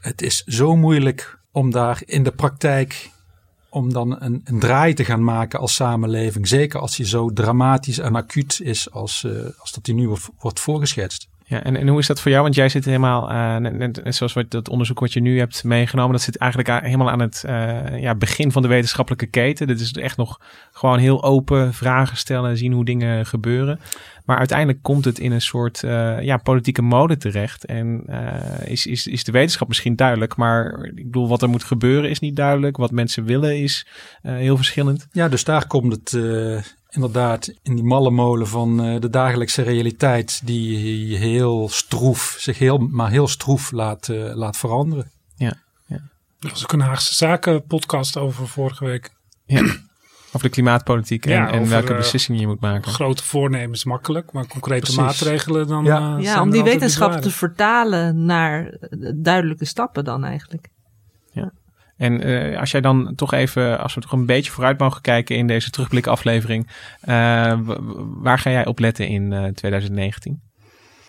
[0.00, 3.10] Het is zo moeilijk om daar in de praktijk
[3.72, 6.48] om dan een, een draai te gaan maken als samenleving.
[6.48, 10.28] Zeker als die zo dramatisch en acuut is als, eh, als dat die nu wordt,
[10.38, 11.28] wordt voorgeschetst.
[11.52, 12.42] Ja, en, en hoe is dat voor jou?
[12.42, 16.22] Want jij zit helemaal, eh, zoals wat, dat onderzoek wat je nu hebt meegenomen, dat
[16.22, 19.66] zit eigenlijk helemaal aan het eh, ja, begin van de wetenschappelijke keten.
[19.66, 20.40] Dit is echt nog
[20.72, 23.80] gewoon heel open vragen stellen, zien hoe dingen gebeuren.
[24.24, 27.64] Maar uiteindelijk komt het in een soort eh, ja, politieke mode terecht.
[27.64, 28.04] En
[28.64, 32.18] is, is, is de wetenschap misschien duidelijk, maar ik bedoel, wat er moet gebeuren is
[32.18, 32.76] niet duidelijk.
[32.76, 33.86] Wat mensen willen is
[34.22, 35.06] heel verschillend.
[35.12, 36.12] Ja, dus daar komt het
[36.94, 42.78] inderdaad in die malle molen van eh, de dagelijkse realiteit die heel stroef, zich heel,
[42.78, 45.10] maar heel stroef laat, eh, laat veranderen.
[45.36, 45.54] Ja,
[45.86, 45.96] ja.
[46.40, 49.10] Er was ook een Haagse Zaken podcast over vorige week.
[49.46, 49.62] ja.
[50.34, 52.92] Over de klimaatpolitiek en, Ja, welke eh, beslissingen je moet maken.
[52.92, 54.96] Grote voornemens makkelijk, maar concrete Precies.
[55.00, 55.84] maatregelen dan.
[55.84, 56.16] Ja.
[56.16, 58.78] eh, Ja, om die wetenschap te vertalen naar
[59.14, 60.68] duidelijke stappen dan eigenlijk.
[61.96, 65.36] En eh, als jij dan toch even, als we toch een beetje vooruit mogen kijken
[65.36, 66.68] in deze terugblikaflevering,
[67.00, 67.78] eh, w-
[68.22, 70.42] waar ga jij op letten in eh, 2019?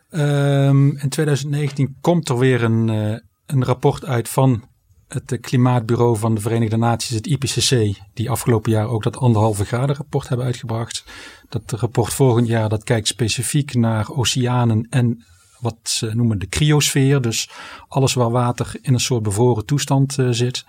[0.09, 4.63] Ehm, in 2019 komt er weer een, eh, een rapport uit van
[5.07, 9.65] het eh, Klimaatbureau van de Verenigde Naties, het IPCC, die afgelopen jaar ook dat anderhalve
[9.65, 11.03] graden rapport hebben uitgebracht.
[11.49, 15.25] Dat rapport volgend jaar dat kijkt specifiek naar oceanen en
[15.63, 17.49] wat ze noemen de cryosfeer, dus
[17.88, 20.65] alles waar water in een soort bevroren toestand eh, zit.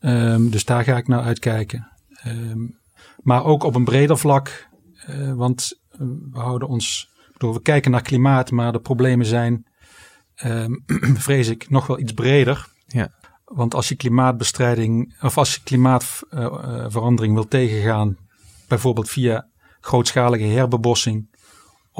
[0.00, 1.88] Ehm, dus daar ga ik naar uitkijken.
[2.14, 2.66] Ehm,
[3.22, 4.68] maar ook op een breder vlak,
[5.06, 5.98] eh, want eh,
[6.32, 9.66] we houden ons, bedoel, we kijken naar klimaat, maar de problemen zijn,
[10.34, 10.72] ehm,
[11.26, 12.68] vrees ik, nog wel iets breder.
[12.86, 13.12] Ja.
[13.44, 18.16] Want als je klimaatbestrijding, of als je klimaatverandering wil tegengaan,
[18.68, 19.48] bijvoorbeeld via
[19.80, 21.29] grootschalige herbebossing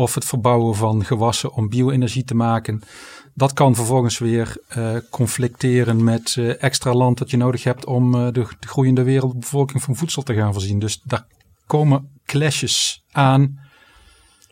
[0.00, 2.82] of het verbouwen van gewassen om bio-energie te maken,
[3.34, 8.14] dat kan vervolgens weer eh, conflicteren met eh, extra land dat je nodig hebt om
[8.14, 10.78] eh, de, de groeiende wereldbevolking van voedsel te gaan voorzien.
[10.78, 11.26] Dus daar
[11.66, 13.68] komen clashes aan.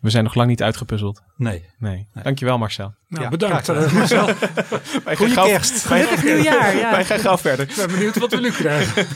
[0.00, 1.22] We zijn nog lang niet uitgepuzzeld.
[1.36, 1.64] Nee.
[1.78, 2.08] Nee.
[2.22, 2.94] Dankjewel Marcel.
[3.08, 3.92] Nou, Ja, bedankt.
[3.92, 4.26] Marcel.
[5.04, 5.84] Wij Goeie gaan kerst.
[5.86, 6.90] Gelukkig nieuwjaar, ja.
[6.90, 7.68] Wij gaan gauw verder.
[7.68, 9.06] Ik ben benieuwd wat we nu krijgen.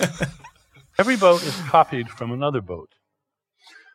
[0.95, 3.02] Every boat is copied from another boat.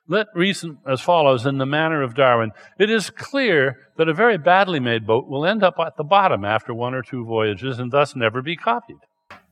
[0.09, 2.51] Let reason as follows in the manner of Darwin.
[2.79, 6.45] It is clear that a very badly made boat will end up at the bottom
[6.45, 8.99] after one or two voyages and thus never be copied.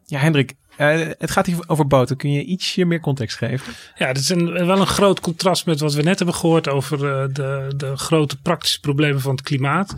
[0.05, 2.17] Ja, Hendrik, eh, het gaat hier over boten.
[2.17, 3.73] Kun je ietsje meer context geven?
[3.97, 6.97] Ja, het is een, wel een groot contrast met wat we net hebben gehoord over
[6.97, 9.95] eh, de, de grote praktische problemen van het klimaat.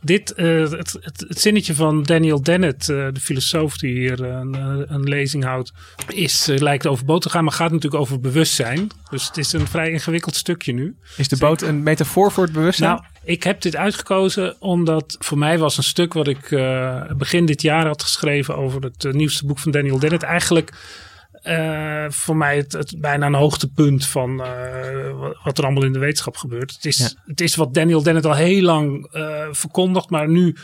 [0.00, 4.54] Dit, eh, het, het, het zinnetje van Daniel Dennett, de filosoof die hier een,
[4.92, 5.72] een lezing houdt,
[6.08, 8.88] is, lijkt over boot te gaan, maar gaat natuurlijk over bewustzijn.
[9.10, 10.96] Dus het is een vrij ingewikkeld stukje nu.
[11.16, 12.90] Is de boot een metafoor voor het bewustzijn?
[12.90, 17.46] Nou, ik heb dit uitgekozen omdat voor mij was een stuk wat ik eh, begin
[17.46, 20.22] dit jaar had geschreven over het eh, nieuwste boek van Daniel Dennett.
[20.22, 20.72] Eigenlijk
[21.42, 24.36] eh, voor mij het, het bijna een hoogtepunt van
[25.44, 26.72] wat- er allemaal in de wetenschap gebeurt.
[26.72, 27.08] Het is, Ja.
[27.26, 29.08] het is wat Daniel Dennett al heel lang
[29.50, 30.56] verkondigt, maar nu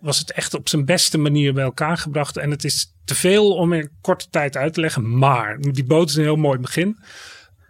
[0.00, 2.36] was het echt op zijn beste manier bij elkaar gebracht.
[2.36, 5.18] En het is te veel om in korte tijd uit te leggen.
[5.18, 6.98] Maar die boot is een heel mooi begin.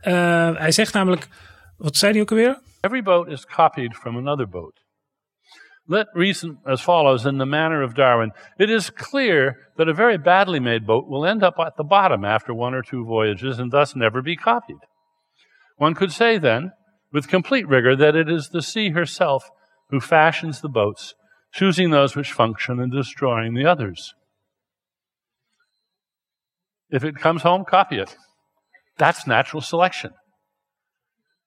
[0.00, 1.28] Hij zegt namelijk,
[1.76, 2.58] wat zei hij ook alweer?
[2.86, 4.74] Every boat is copied from another boat.
[5.88, 8.30] Let reason as follows in the manner of Darwin.
[8.60, 12.24] It is clear that a very badly made boat will end up at the bottom
[12.24, 14.76] after one or two voyages and thus never be copied.
[15.78, 16.70] One could say then,
[17.12, 19.50] with complete rigor, that it is the sea herself
[19.90, 21.16] who fashions the boats,
[21.52, 24.14] choosing those which function and destroying the others.
[26.88, 28.16] If it comes home, copy it.
[28.96, 30.12] That's natural selection.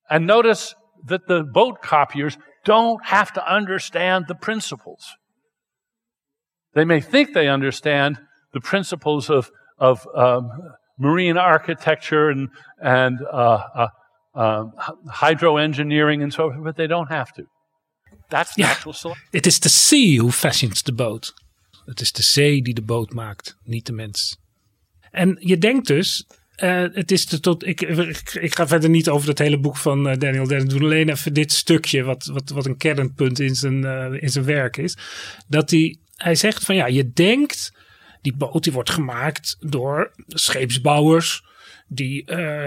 [0.09, 0.75] And notice
[1.07, 5.17] that the boat copiers don't have to understand the principles.
[6.73, 8.19] They may think they understand
[8.51, 10.49] the principles of, of um,
[10.97, 12.49] marine architecture and,
[12.81, 13.87] and uh, uh,
[14.35, 14.63] uh,
[15.07, 17.43] hydroengineering and so forth, but they don't have to.
[18.29, 18.67] That's Ja.
[18.67, 19.27] natural selection.
[19.31, 21.33] Het is de sea who fashions the boat.
[21.85, 24.37] Het is de zee die de boot maakt, niet de mens.
[25.11, 26.27] En je denkt dus,
[26.59, 27.81] eh, het is tot, ik,
[28.41, 31.33] ik, ga verder niet over dat hele boek van eh, Daniel Dennett doen, alleen even
[31.33, 34.97] dit stukje, wat, wat, wat een kernpunt in zijn, eh, in zijn werk is.
[35.47, 37.73] Dat hij, hij zegt van ja, je denkt,
[38.21, 41.47] die boot die wordt gemaakt door scheepsbouwers.
[41.91, 42.23] Die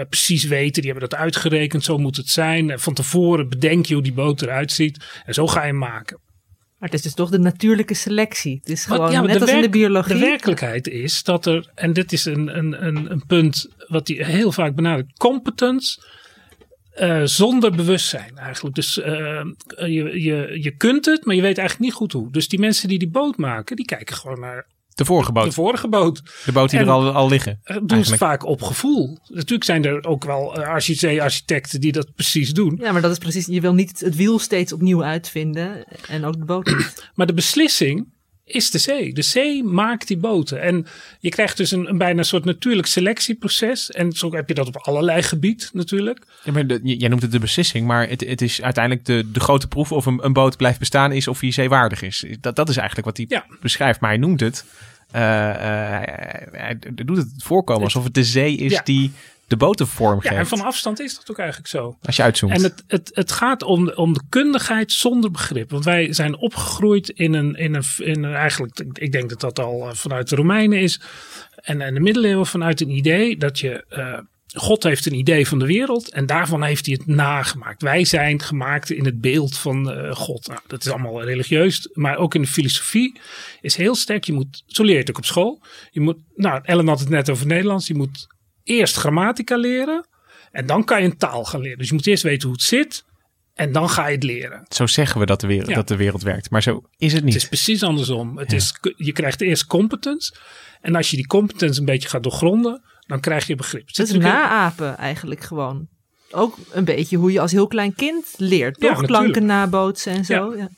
[0.09, 2.79] precies weten, die hebben dat uitgerekend, zo moet het zijn.
[2.79, 5.05] Van tevoren bedenk je hoe die boot eruit ziet.
[5.25, 6.19] En zo ga je hem maken.
[6.83, 8.57] Maar het is dus toch de natuurlijke selectie.
[8.59, 10.13] Het is gewoon ja, net als in de biologie.
[10.13, 14.25] De werkelijkheid is dat er, en dit is een, een, een, een punt wat hij
[14.25, 16.03] heel vaak benadrukt, competence
[16.93, 18.75] eh, zonder bewustzijn eigenlijk.
[18.75, 22.31] Dus eh, je, je, je kunt het, maar je weet eigenlijk niet goed hoe.
[22.31, 25.45] Dus die mensen die die boot maken, die kijken gewoon naar De vorige boot.
[25.45, 26.21] de vorige boot.
[26.45, 27.59] De boot die En, er al, al liggen.
[27.63, 28.21] eh, doen ze eigenlijk.
[28.21, 29.17] vaak op gevoel.
[29.27, 32.77] Natuurlijk zijn er ook wel eh, archi- architecten die dat precies doen.
[32.81, 33.45] Ja, maar dat is precies.
[33.45, 35.85] Je wil niet het wiel steeds opnieuw uitvinden.
[36.07, 37.11] En ook de boot niet.
[37.15, 38.07] Maar de beslissing
[38.45, 39.13] is de zee.
[39.13, 40.61] De zee maakt die boten.
[40.61, 40.85] En
[41.19, 43.91] je krijgt dus een, een bijna soort natuurlijk selectieproces.
[43.91, 46.25] En zo heb je dat op allerlei gebied natuurlijk.
[46.43, 49.39] Ja, maar de- jij noemt het de beslissing, maar het, het is uiteindelijk de, de
[49.39, 52.25] grote proef of een, een boot blijft bestaan is of hij zeewaardig is.
[52.39, 53.45] Dat, dat is eigenlijk wat hij Ja.
[53.61, 54.65] beschrijft, maar hij noemt het.
[55.11, 55.57] eh, eh,
[55.89, 58.81] hij, hij- hij doet het voorkomen alsof het de zee is Ja.
[58.83, 59.11] die
[59.47, 60.33] de boten vormgeeft.
[60.33, 61.97] Ja, en van afstand is dat ook eigenlijk zo.
[62.01, 62.53] Als je uitzoomt.
[62.53, 65.69] En het, het, het gaat om, om de kundigheid zonder begrip.
[65.69, 69.59] Want wij zijn opgegroeid in een, in een, in een eigenlijk, ik denk dat dat
[69.59, 71.01] al eh, vanuit de Romeinen is.
[71.55, 74.17] En in de middeleeuwen vanuit een idee dat je, eh,
[74.53, 77.81] God heeft een idee van de wereld en daarvan heeft hij het nagemaakt.
[77.81, 80.47] Wij zijn gemaakt in het beeld van eh, God.
[80.47, 83.19] Nou, dat is allemaal religieus, maar ook in de filosofie
[83.61, 84.23] is heel sterk.
[84.23, 85.61] Je moet, zo leer je het ook op school.
[85.91, 87.87] Je moet, nou, Ellen had het net over Nederlands.
[87.87, 88.27] Je moet
[88.63, 90.07] eerst grammatica leren
[90.51, 91.77] en dan kan je een taal gaan leren.
[91.77, 93.03] Dus je moet eerst weten hoe het zit
[93.53, 94.65] en dan ga je het leren.
[94.69, 95.75] Zo zeggen we dat de, wereld, Ja.
[95.75, 97.33] dat de wereld werkt, maar zo is het niet.
[97.33, 98.37] Het is precies andersom.
[98.37, 100.35] Het is, je krijgt eerst competence.
[100.81, 103.87] En als je die competence een beetje gaat doorgronden, dan krijg je begrip.
[103.87, 105.87] Het is heel- naapen eigenlijk gewoon.
[106.31, 108.79] Ook een beetje hoe je als heel klein kind leert.
[108.79, 110.55] Toch klanken nabootsen en zo.
[110.55, 110.69] Ja.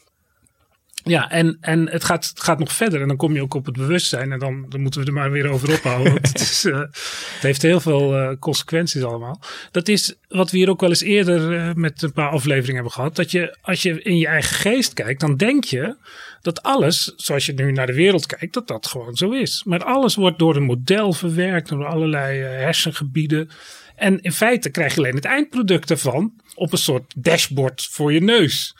[1.07, 3.01] Ja, en, en het, gaat, het gaat nog verder.
[3.01, 4.31] En dan kom je ook op het bewustzijn.
[4.31, 6.11] En dan, dan moeten we er maar weer over ophouden.
[6.13, 9.41] want het, is, eh, het heeft heel veel eh, consequenties allemaal.
[9.71, 12.91] Dat is wat we hier ook wel eens eerder eh, met een paar afleveringen hebben
[12.91, 13.15] gehad.
[13.15, 15.95] Dat je, als je in je eigen geest kijkt, dan denk je
[16.41, 19.63] dat alles, zoals je nu naar de wereld kijkt, dat dat gewoon zo is.
[19.65, 23.49] Maar alles wordt door een model verwerkt, door allerlei hersengebieden.
[23.95, 28.21] En in feite krijg je alleen het eindproduct ervan op een soort dashboard voor je
[28.21, 28.75] neus.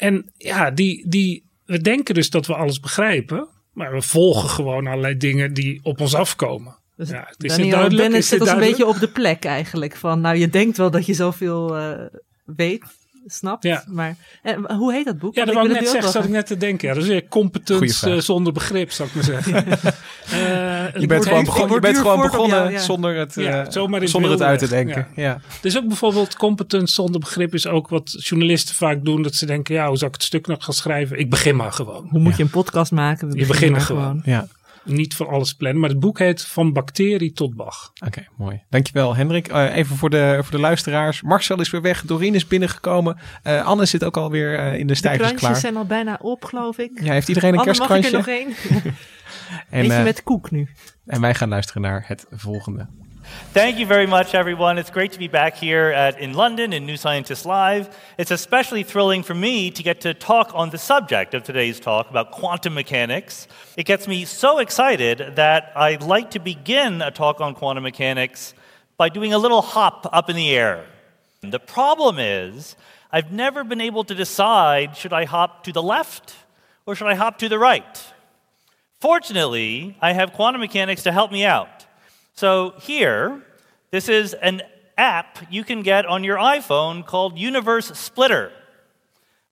[0.00, 3.48] En ja, die, die, we denken dus dat we alles begrijpen.
[3.72, 6.76] Maar we volgen gewoon allerlei dingen die op ons afkomen.
[6.96, 8.02] Dus ja, het is Daniel duidelijk?
[8.02, 9.96] Dennis Is zit ons een beetje op de plek eigenlijk.
[9.96, 12.06] Van, nou, je denkt wel dat je zoveel eh,
[12.44, 12.84] weet,
[13.32, 13.62] snapt.
[13.62, 13.84] Ja.
[13.86, 15.34] Maar en, hoe heet dat boek?
[15.34, 16.88] Ja, dat Want wou ik net zeggen, zat ik net te denken.
[16.88, 17.28] Ja, dat is weer
[17.98, 18.14] vraag.
[18.14, 19.64] eh, zonder begrip, zou ik maar zeggen.
[20.30, 22.78] Eh, het je bent wordt gewoon, begon- je bent gewoon begonnen jou, ja.
[22.78, 23.44] zonder het, eh,
[24.02, 25.06] in zonder het uit te denken.
[25.16, 25.22] Ja.
[25.22, 25.40] Ja.
[25.60, 29.22] Dus ook bijvoorbeeld competence zonder begrip is ook wat journalisten vaak doen.
[29.22, 31.18] Dat ze denken, ja, hoe zou ik het stuk nog gaan schrijven?
[31.18, 32.06] Ik begin maar gewoon.
[32.10, 33.28] Hoe moet je een podcast maken?
[33.30, 34.22] We Je beginnen begint maar gewoon.
[34.24, 34.46] Ja.
[34.84, 35.80] Niet van alles plannen.
[35.80, 37.92] Maar het boek heet Van bacterie tot Bach.
[38.06, 38.62] Oké, mooi.
[38.70, 39.48] Dankjewel, Hendrik.
[39.48, 41.22] Eh, even voor de, voor de luisteraars.
[41.22, 42.02] Marcel is weer weg.
[42.02, 43.18] Doreen is binnengekomen.
[43.42, 45.60] Eh, Anne zit ook alweer eh in de De stijgers krantjes klaar.
[45.60, 47.00] zijn al bijna op, geloof ik.
[47.02, 48.48] Ja, heeft iedereen een Anne, mag ik er nog één?
[49.70, 50.68] En, Eentje met koek nu.
[51.06, 52.86] en wij gaan luisteren naar het volgende.
[53.22, 54.78] Thank you very much, everyone.
[54.78, 57.94] It's great to be back here at, in London in New Scientist Live.
[58.16, 62.08] It's especially thrilling for me to get to talk on the subject of today's talk
[62.08, 63.46] about quantum mechanics.
[63.76, 68.54] It gets me so excited that I'd like to begin a talk on quantum mechanics
[68.96, 70.86] by doing a little hop up in the air.
[71.42, 72.76] The problem is,
[73.12, 76.34] I've never been able to decide should I hop to the left
[76.86, 78.02] or should I hop to the right?
[79.00, 81.79] Fortunately, I have quantum mechanics to help me out.
[82.34, 83.42] So here,
[83.90, 84.62] this is an
[84.96, 88.52] app you can get on your iPhone called Universe Splitter.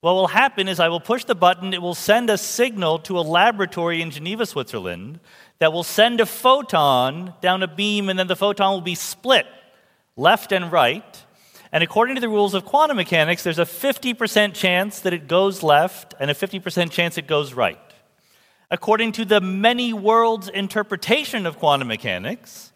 [0.01, 3.18] What will happen is I will push the button, it will send a signal to
[3.18, 5.18] a laboratory in Geneva, Switzerland,
[5.59, 9.47] that will send a photon down a beam, and then the photon will be split
[10.16, 11.24] left and right.
[11.72, 15.62] And according to the rules of quantum mechanics, there's a 50% chance that it goes
[15.62, 17.79] left and a 50% chance it goes right.
[18.71, 22.73] According to the many worlds interpretation of quantum mechanics,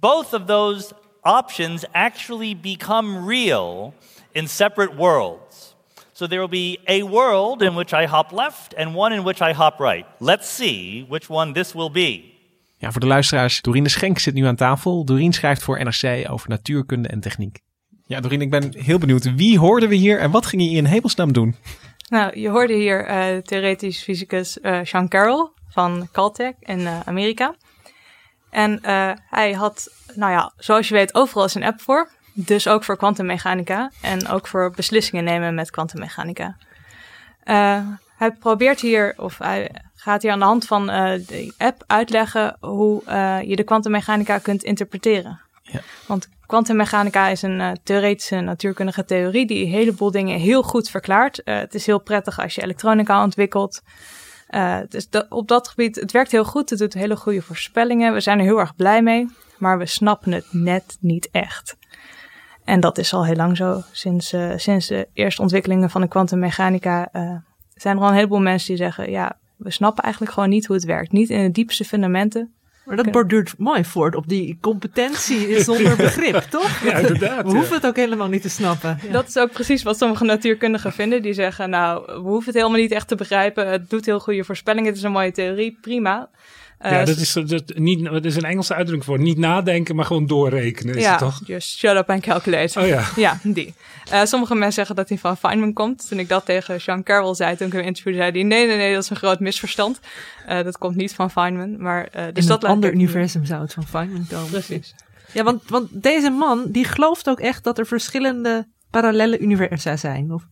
[0.00, 3.92] both of those options actually become real
[4.34, 5.74] in separate worlds.
[6.12, 9.40] So there will be a world in which I hop left and one in which
[9.40, 10.06] I hop right.
[10.20, 12.30] Let's see which one this will be.
[12.78, 15.04] Ja, voor de luisteraars, Doreen de Schenk zit nu aan tafel.
[15.04, 17.60] Doreen schrijft voor NRC over natuurkunde en techniek.
[18.06, 19.34] Ja, Doreen, ik ben heel benieuwd.
[19.34, 21.56] Wie hoorden we hier en wat ging je in hemelsnaam doen?
[22.12, 27.54] Nou, je hoorde hier uh, theoretisch fysicus uh, Sean Carroll van Caltech in uh, Amerika.
[28.50, 28.78] En
[29.30, 32.08] hij had, nou ja, zoals je weet, overal is een app voor.
[32.32, 36.56] Dus ook voor kwantummechanica en ook voor beslissingen nemen met kwantummechanica.
[38.16, 43.02] hij probeert hier, of hij gaat hier aan de hand van de app uitleggen hoe
[43.46, 45.40] je de kwantummechanica kunt interpreteren.
[45.62, 45.80] Ja.
[46.06, 51.40] Want kwantummechanica is een uh, theoretische natuurkundige theorie die een heleboel dingen heel goed verklaart.
[51.44, 53.82] Uh, het is heel prettig als je elektronica ontwikkelt.
[54.88, 56.70] Dus op dat gebied, het werkt heel goed.
[56.70, 58.12] Het doet hele goede voorspellingen.
[58.12, 59.28] We zijn er heel erg blij mee.
[59.58, 61.76] Maar we snappen het net niet echt.
[62.64, 63.82] En dat is al heel lang zo.
[63.92, 67.08] Sinds, sinds de eerste ontwikkelingen van de kwantummechanica
[67.74, 69.10] zijn er al een heleboel mensen die zeggen...
[69.10, 71.12] ja, we snappen eigenlijk gewoon niet hoe het werkt.
[71.12, 72.54] Niet in de diepste fundamenten.
[72.84, 76.80] Maar dat borduurt mooi voort op die competentie zonder begrip, toch?
[76.84, 77.44] Ja, inderdaad.
[77.44, 78.98] We hoeven het ook helemaal niet te snappen.
[79.02, 79.12] Ja.
[79.12, 81.22] Dat is ook precies wat sommige natuurkundigen vinden.
[81.22, 83.70] Die zeggen, nou, we hoeven het helemaal niet echt te begrijpen.
[83.70, 84.88] Het doet heel goede voorspellingen.
[84.88, 86.28] Het is een mooie theorie, prima.
[86.84, 90.04] Uh, ja, dat is, dat, niet, dat is een Engelse uitdrukking voor niet nadenken, maar
[90.04, 90.94] gewoon doorrekenen.
[90.94, 91.40] Is ja, het toch?
[91.44, 92.80] just shut up and calculate.
[92.80, 93.04] Oh ja.
[93.16, 93.74] Ja, die.
[94.12, 96.08] Uh, sommige mensen zeggen dat hij van Feynman komt.
[96.08, 98.76] Toen ik dat tegen Sean Carroll zei, toen ik hem interviewde, zei hij: nee, nee,
[98.76, 100.00] nee, dat is een groot misverstand.
[100.48, 101.82] Uh, dat komt niet van Feynman.
[101.82, 104.50] Maar, dus In dat een ander universum zou het van Feynman komen.
[104.50, 104.94] Precies.
[105.32, 110.32] Ja, want, want deze man, die gelooft ook echt dat er verschillende parallele universa zijn.
[110.32, 110.42] Of?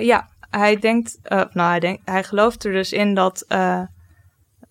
[0.00, 3.44] ja, hij denkt, nou, hij, denkt, hij gelooft er dus in dat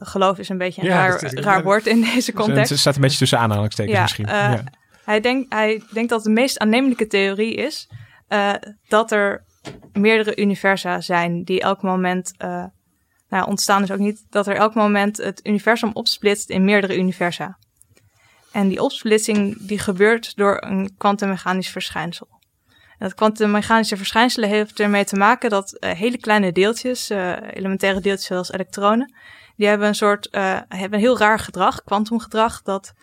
[0.06, 2.70] geloof is een beetje een ja, raar, raar woord in deze context.
[2.70, 4.26] Het staat een beetje tussen aanhalingstekens ja, misschien.
[4.26, 4.64] Uh, ja.
[5.06, 7.90] hij, denkt, hij denkt dat de meest aannemelijke theorie is
[8.30, 8.54] uh,
[8.88, 9.44] dat er
[9.94, 12.66] meerdere universa zijn die elk moment uh,
[13.30, 17.58] nou, ontstaan is ook niet dat er elk moment het universum opsplitst in meerdere universa.
[18.52, 22.28] En die opsplitsing die gebeurt door een kwantummechanisch verschijnsel.
[22.98, 27.10] En dat kwantummechanische verschijnselen heeft ermee te maken dat hele kleine deeltjes,
[27.54, 29.16] elementaire deeltjes zoals elektronen,
[29.58, 32.94] die hebben een soort, uh, hebben een heel raar gedrag, kwantumgedrag, dat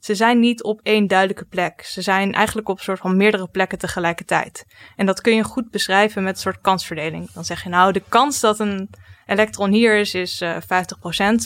[0.00, 1.82] ze zijn niet op één duidelijke plek.
[1.84, 4.64] Ze zijn eigenlijk op een soort van meerdere plekken tegelijkertijd.
[4.96, 7.30] En dat kun je goed beschrijven met een soort kansverdeling.
[7.30, 8.90] Dan zeg je nou, de kans dat een
[9.26, 10.66] elektron hier is, is uh, 50%,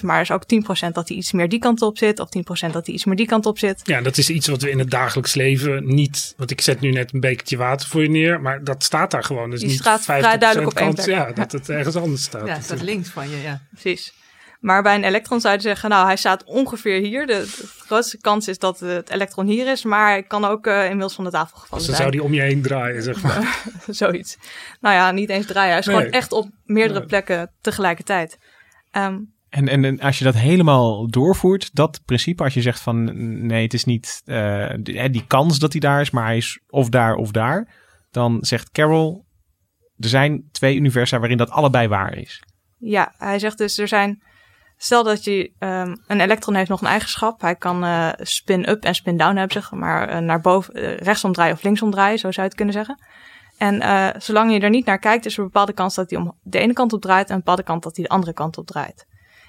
[0.03, 0.43] maar er is ook
[0.89, 2.29] 10% dat hij iets meer die kant op zit, of
[2.69, 3.81] 10% dat hij iets meer die kant op zit.
[3.85, 6.91] Ja, dat is iets wat we in het dagelijks leven niet, want ik zet nu
[6.91, 9.51] net een bekertje water voor je neer, maar dat staat daar gewoon.
[9.51, 11.17] Dus die niet staat vrij duidelijk op één kans, plek.
[11.17, 12.47] Ja, dat het ergens anders staat.
[12.47, 13.61] Ja, het staat links van je, ja.
[13.71, 14.12] Precies.
[14.61, 17.27] Maar bij een elektron zou je zeggen, nou, hij staat ongeveer hier.
[17.27, 20.85] De, de grootste kans is dat het elektron hier is, maar hij kan ook uh,
[20.85, 22.09] inmiddels van de tafel gevallen dus dan zijn.
[22.09, 23.65] zou die om je heen draaien, zeg maar.
[23.87, 24.37] Zoiets.
[24.81, 25.71] Nou ja, niet eens draaien.
[25.71, 25.97] Hij is Nee.
[25.97, 27.09] gewoon echt op meerdere Nee.
[27.09, 28.39] plekken tegelijkertijd.
[28.91, 33.11] Ehm, En, en, en als je dat helemaal doorvoert, dat principe, als je zegt van
[33.47, 36.37] nee, het is niet eh, die, hè, die kans dat hij daar is, maar hij
[36.37, 37.75] is of daar of daar,
[38.11, 39.25] dan zegt Carol,
[39.99, 42.43] er zijn twee universa waarin dat allebei waar is.
[42.79, 44.23] Ja, hij zegt dus er zijn.
[44.77, 47.41] Stel dat je ehm, een elektron heeft nog een eigenschap.
[47.41, 51.55] Hij kan eh, spin-up en spin-down hebben, zeg maar eh, naar boven, eh, rechtsom draaien
[51.55, 52.99] of linksom draaien, zo zou je het kunnen zeggen.
[53.59, 56.18] En eh, zolang je er niet naar kijkt, is er een bepaalde kans dat hij
[56.18, 58.59] om de ene kant op draait en een bepaalde kant dat hij de andere kant
[58.59, 59.07] op draait.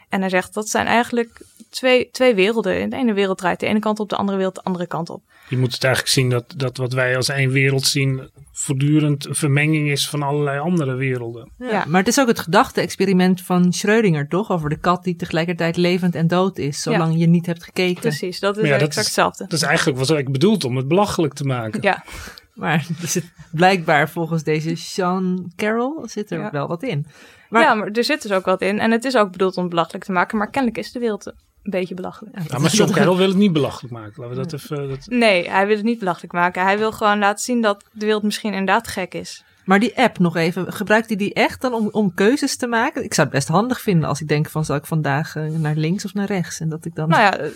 [0.10, 2.80] En hij zegt dat zijn eigenlijk twee, twee werelden.
[2.82, 5.10] In de ene wereld draait de ene kant op, de andere wereld de andere kant
[5.10, 5.22] op.
[5.50, 9.36] Je moet het eigenlijk zien dat, dat wat wij als één wereld zien, voortdurend een
[9.36, 11.52] vermenging is van allerlei andere werelden.
[11.58, 14.52] Ja, maar het is ook het gedachte-experiment van Schrödinger, toch?
[14.52, 18.02] Over de kat die tegelijkertijd levend en dood is, zolang je niet hebt gekeken.
[18.02, 19.44] Precies, dat is ja, exact dat is, hetzelfde.
[19.44, 21.82] Dat is eigenlijk wat ik bedoeld om het belachelijk te maken.
[21.82, 22.04] Ja.
[22.58, 26.52] Maar er zit blijkbaar volgens deze Sean Carroll zit er Ja.
[26.52, 27.06] wel wat in.
[27.50, 28.80] Maar, ja, maar er zit dus ook wat in.
[28.80, 30.38] En het is ook bedoeld om belachelijk te maken.
[30.38, 31.34] Maar kennelijk is de wereld een
[31.64, 32.36] beetje belachelijk.
[32.50, 34.14] Ja, maar John Carroll wil het niet belachelijk maken.
[34.16, 34.90] Laten we dat even...
[34.90, 35.06] Dat...
[35.06, 36.64] Nee, hij wil het niet belachelijk maken.
[36.64, 39.44] Hij wil gewoon laten zien dat de wereld misschien inderdaad gek is.
[39.66, 43.04] Maar die app nog even, gebruikt hij die echt dan om, om keuzes te maken?
[43.04, 45.76] Ik zou het best handig vinden als ik denk van zal ik vandaag eh, naar
[45.76, 46.60] links of naar rechts?
[46.60, 47.10] En dat ik dan...
[47.10, 47.50] Nou ja, eh,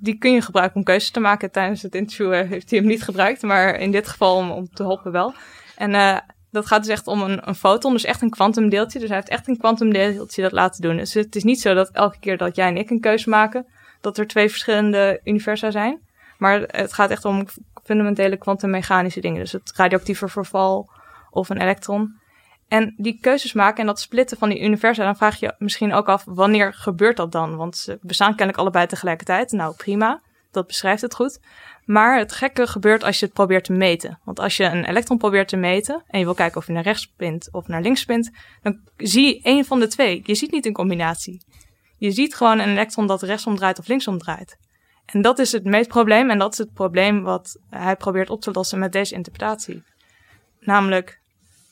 [0.00, 1.50] die kun je gebruiken om keuzes te maken.
[1.50, 4.68] Tijdens het interview eh, heeft hij hem niet gebruikt, maar in dit geval om, om
[4.72, 5.34] te helpen wel.
[5.76, 6.16] En eh,
[6.50, 8.98] dat gaat dus echt om een, een foton, dus echt een kwantumdeeltje.
[8.98, 10.96] Dus hij heeft echt een kwantumdeeltje dat laten doen.
[10.96, 13.66] Dus het is niet zo dat elke keer dat jij en ik een keuze maken,
[14.00, 16.00] dat er twee verschillende universa zijn.
[16.38, 17.46] Maar het gaat echt om
[17.84, 19.40] fundamentele kwantummechanische dingen.
[19.40, 20.90] Dus het radioactieve verval
[21.30, 22.16] of een elektron.
[22.68, 26.08] En die keuzes maken en dat splitten van die universa, dan vraag je misschien ook
[26.08, 27.56] af, wanneer gebeurt dat dan?
[27.56, 29.52] Want ze bestaan kennelijk allebei tegelijkertijd.
[29.52, 30.20] Nou, prima.
[30.50, 31.40] Dat beschrijft het goed.
[31.84, 34.18] Maar het gekke gebeurt als je het probeert te meten.
[34.24, 36.82] Want als je een elektron probeert te meten en je wil kijken of je naar
[36.82, 38.30] rechts spint of naar links spint,
[38.62, 40.22] dan zie je één van de twee.
[40.24, 41.42] Je ziet niet een combinatie.
[41.98, 44.58] Je ziet gewoon een elektron dat rechtsom draait of linksom draait.
[45.06, 48.50] En dat is het meetprobleem en dat is het probleem wat hij probeert op te
[48.52, 49.82] lossen met deze interpretatie.
[50.60, 51.20] Namelijk,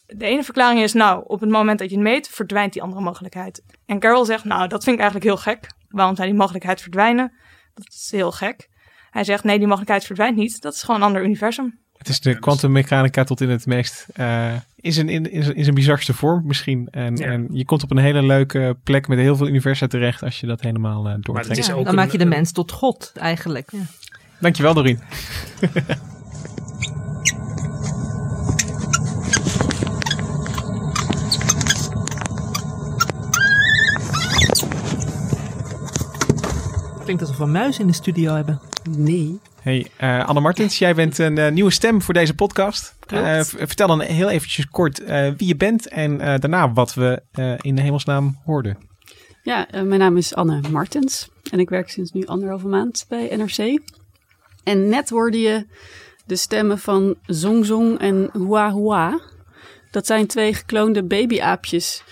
[0.06, 3.00] de ene verklaring is, nou, op het moment dat je het meet, verdwijnt die andere
[3.00, 3.62] mogelijkheid.
[3.86, 5.70] En Carroll zegt, nou, dat vind ik eigenlijk heel gek.
[5.88, 7.32] Waarom zou die mogelijkheid verdwijnen?
[7.76, 8.68] Dat is heel gek.
[9.10, 10.60] Hij zegt, nee, die mogelijkheid verdwijnt niet.
[10.60, 11.78] Dat is gewoon een ander universum.
[11.96, 15.62] Het is de kwantummechanica tot in het meest, eh, in, zijn, in, in, zijn, in
[15.62, 16.88] zijn bizarste vorm misschien.
[16.90, 20.40] En, en je komt op een hele leuke plek met heel veel universa terecht als
[20.40, 21.66] je dat helemaal uh, doortrekt.
[21.66, 23.70] Ja, dan maak je de mens tot God eigenlijk.
[23.72, 23.78] Ja.
[24.40, 25.00] Dankjewel Dorien.
[37.06, 38.60] Klinkt alsof we een muis in de studio hebben.
[38.90, 39.40] Nee.
[39.60, 42.94] Hey, uh, Anne Martens, jij bent een uh, nieuwe stem voor deze podcast.
[43.12, 44.98] Uh, vertel dan heel eventjes kort
[45.36, 47.22] wie je bent en daarna wat we
[47.60, 48.78] in de hemelsnaam hoorden.
[49.42, 53.80] Ja, mijn naam is Anne Martens en ik werk sinds nu anderhalve maand bij NRC.
[54.64, 55.66] En net hoorde je
[56.24, 59.20] de stemmen van Zong Zong en Hua Hua.
[59.90, 62.02] Dat zijn twee gekloonde babyaapjes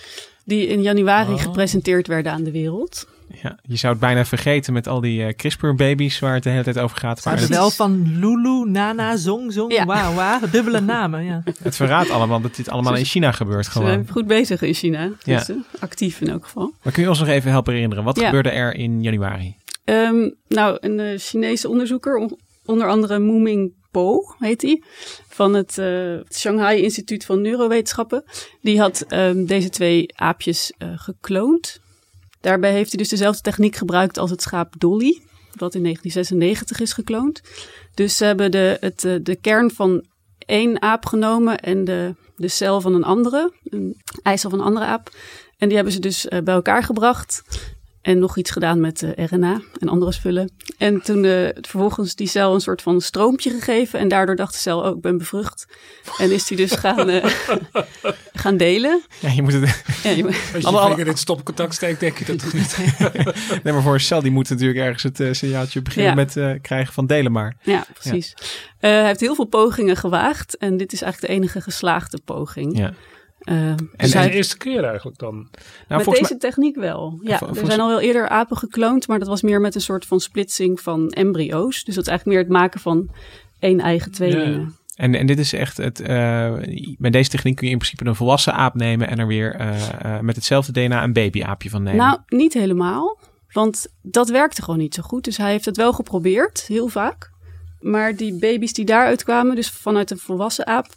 [0.45, 1.41] die in januari oh.
[1.41, 3.13] gepresenteerd werden aan de wereld.
[3.45, 6.63] Ja, je zou het bijna vergeten met al die uh, CRISPR-baby's waar het de hele
[6.63, 7.25] tijd over gaat.
[7.25, 9.85] Maar het wel van Lulu, Nana, Zong, Zong, ja.
[9.85, 11.23] Wauw, wauw, dubbele namen.
[11.23, 11.43] Ja.
[11.63, 13.67] Het verraadt allemaal dat dit allemaal in China gebeurt.
[13.67, 13.87] Gewoon.
[13.87, 15.55] Ze zijn goed bezig in China, dus, ja.
[15.79, 16.73] actief in elk geval.
[16.83, 18.03] Maar kun je ons nog even helpen herinneren?
[18.03, 18.25] Wat ja.
[18.25, 19.55] gebeurde er in januari?
[19.85, 22.29] Um, nou, een uh, Chinese onderzoeker,
[22.65, 24.81] onder andere Mu Ming Po heet hij,
[25.27, 28.23] van het uh, Shanghai Instituut van Neurowetenschappen.
[28.61, 31.83] Die had um, deze twee aapjes gekloond.
[32.45, 35.21] Daarbij heeft hij dus dezelfde techniek gebruikt als het schaap Dolly,
[35.55, 37.41] wat in 1996 is gekloond.
[37.93, 40.03] Dus ze hebben de, het, de kern van
[40.37, 44.85] één aap genomen en de, de cel van een andere, een eicel van een andere
[44.85, 45.09] aap.
[45.57, 47.43] En die hebben ze dus bij elkaar gebracht.
[48.05, 50.51] En nog iets gedaan met uh, RNA en andere spullen.
[50.77, 53.99] En toen uh, vervolgens die cel een soort van stroompje gegeven.
[53.99, 55.67] En daardoor dacht de cel, oh, ik ben bevrucht.
[56.17, 57.25] En is die dus gaan, uh,
[58.33, 59.01] gaan delen.
[59.19, 59.83] Ja, je moet het...
[60.03, 60.35] Ja, je moet...
[60.53, 62.77] Als je alle, vinger in het stopcontact steekt, denk je dat toch niet?
[63.63, 66.41] nee, maar voor een cel, die moet natuurlijk ergens het signaaltje beginnen ja.
[66.43, 67.55] met krijgen van delen maar.
[67.61, 68.33] Ja, precies.
[68.79, 68.89] Ja.
[68.89, 70.57] hij heeft heel veel pogingen gewaagd.
[70.57, 72.77] En dit is eigenlijk de enige geslaagde poging.
[72.77, 72.93] Ja.
[73.45, 75.47] Uh, en dus de eerste keer eigenlijk dan?
[75.87, 77.19] Nou, met deze techniek wel.
[77.23, 80.05] Ja, er zijn al wel eerder apen gekloond, maar dat was meer met een soort
[80.05, 81.83] van splitsing van embryo's.
[81.83, 83.09] Dus dat is eigenlijk meer het maken van
[83.59, 84.59] één eigen tweelingen.
[84.59, 84.67] Ja.
[84.95, 85.99] En, en dit is echt het.
[85.99, 86.53] Uh,
[86.97, 89.77] met deze techniek kun je in principe een volwassen aap nemen en er weer uh,
[90.05, 92.05] uh, met hetzelfde DNA een babyaapje van nemen.
[92.05, 93.19] Nou, niet helemaal.
[93.51, 95.23] Want dat werkte gewoon niet zo goed.
[95.23, 97.33] Dus hij heeft het wel geprobeerd, heel vaak.
[97.79, 100.87] Maar die baby's die daaruit kwamen, dus vanuit een volwassen aap,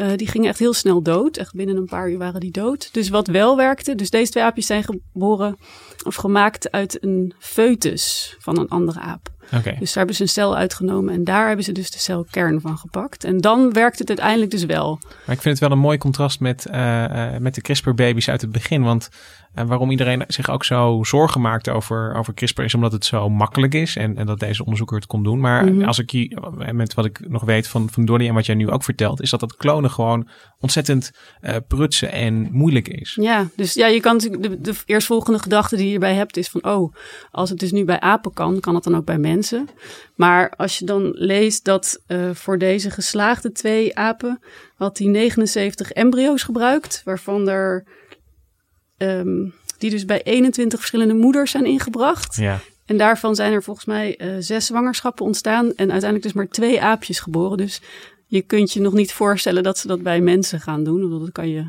[0.00, 1.36] uh, die gingen echt heel snel dood.
[1.36, 2.92] Echt binnen een paar uur waren die dood.
[2.92, 5.56] Dus wat wel werkte, dus deze twee aapjes zijn geboren
[6.04, 9.28] of gemaakt uit een foetus van een andere aap.
[9.54, 9.76] Okay.
[9.78, 12.78] Dus daar hebben ze een cel uitgenomen en daar hebben ze dus de celkern van
[12.78, 13.24] gepakt.
[13.24, 14.98] En dan werkt het uiteindelijk dus wel.
[15.02, 18.40] Maar ik vind het wel een mooi contrast met, uh, uh, met de CRISPR-baby's uit
[18.40, 18.82] het begin.
[18.82, 19.08] Want
[19.54, 23.28] en waarom iedereen zich ook zo zorgen maakt over, over CRISPR is omdat het zo
[23.28, 25.40] makkelijk is en, en dat deze onderzoeker het kon doen.
[25.40, 25.84] Maar Mhm.
[25.84, 26.38] als ik hier,
[26.72, 29.30] met wat ik nog weet van, van Donnie en wat jij nu ook vertelt, is
[29.30, 30.28] dat dat klonen gewoon
[30.60, 33.18] ontzettend uh, prutsen en moeilijk is.
[33.20, 36.64] Ja, dus ja, je kan de, de eerstvolgende gedachte die je hierbij hebt is van,
[36.64, 36.94] oh,
[37.30, 39.38] als het dus nu bij apen kan, kan het dan ook bij mensen.
[40.14, 44.40] Maar als je dan leest dat uh, voor deze geslaagde twee apen
[44.74, 47.84] had hij 79 embryo's gebruikt, waarvan er
[48.98, 52.36] um, die dus bij 21 verschillende moeders zijn ingebracht.
[52.36, 52.60] Ja.
[52.86, 56.82] En daarvan zijn er volgens mij uh, zes zwangerschappen ontstaan en uiteindelijk dus maar twee
[56.82, 57.56] aapjes geboren.
[57.56, 57.80] Dus
[58.26, 61.10] je kunt je nog niet voorstellen dat ze dat bij mensen gaan doen.
[61.10, 61.66] Want dat kan je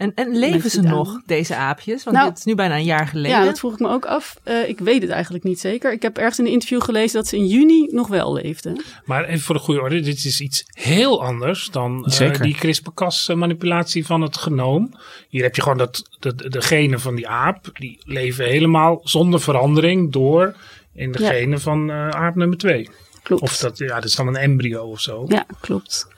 [0.00, 2.04] En, en leven ze nog, deze aapjes?
[2.04, 3.38] Want Nou, het is nu bijna een jaar geleden.
[3.38, 4.40] Ja, dat vroeg ik me ook af.
[4.42, 5.92] Eh, ik weet het eigenlijk niet zeker.
[5.92, 8.82] Ik heb ergens in een interview gelezen dat ze in juni nog wel leefden.
[9.04, 13.28] Maar even voor de goede orde, dit is iets heel anders dan eh, die CRISPR-Cas
[13.28, 14.94] manipulatie van het genoom.
[15.28, 19.40] Hier heb je gewoon dat de, de genen van die aap, die leven helemaal zonder
[19.40, 20.54] verandering door
[20.94, 21.30] in de Ja.
[21.30, 22.88] genen van eh, aap nummer 2.
[23.22, 23.42] Klopt.
[23.42, 25.24] Of dat, ja, dat is dan een embryo of zo.
[25.28, 26.08] Ja, klopt.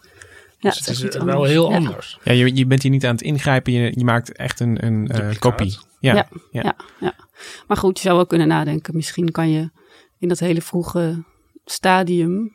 [0.63, 1.77] Ja, Dus het is iets wel heel Ja.
[1.77, 2.19] anders.
[2.25, 5.09] Ja, je, je bent hier niet aan het ingrijpen, je, je maakt echt een, een
[5.09, 5.79] eh, kopie.
[6.01, 6.63] Ja, Ja, ja.
[6.63, 6.75] ja.
[7.01, 7.15] Ja,
[7.67, 8.97] Maar goed, je zou wel kunnen nadenken.
[8.97, 9.71] Misschien kan je
[10.19, 11.23] in dat hele vroege
[11.65, 12.53] stadium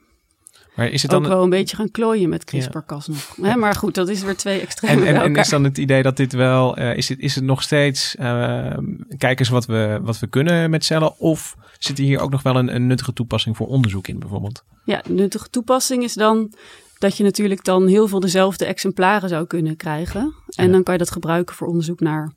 [0.76, 3.36] Maar is het ook dan wel een beetje gaan klooien met CRISPR-Cas nog.
[3.42, 6.18] Hè, maar goed, dat is weer twee extremen En, en, is dan het idee dat
[6.18, 8.78] dit wel, eh, is, het, is het nog steeds, eh,
[9.18, 11.20] kijken eens wat we, wat we kunnen met cellen?
[11.20, 14.64] Of zit hier ook nog wel een, een nuttige toepassing voor onderzoek in bijvoorbeeld?
[14.86, 16.54] Ja, nuttige toepassing is dan
[16.98, 20.34] dat je natuurlijk dan heel veel dezelfde exemplaren zou kunnen krijgen.
[20.56, 22.32] En dan kan je dat gebruiken voor onderzoek naar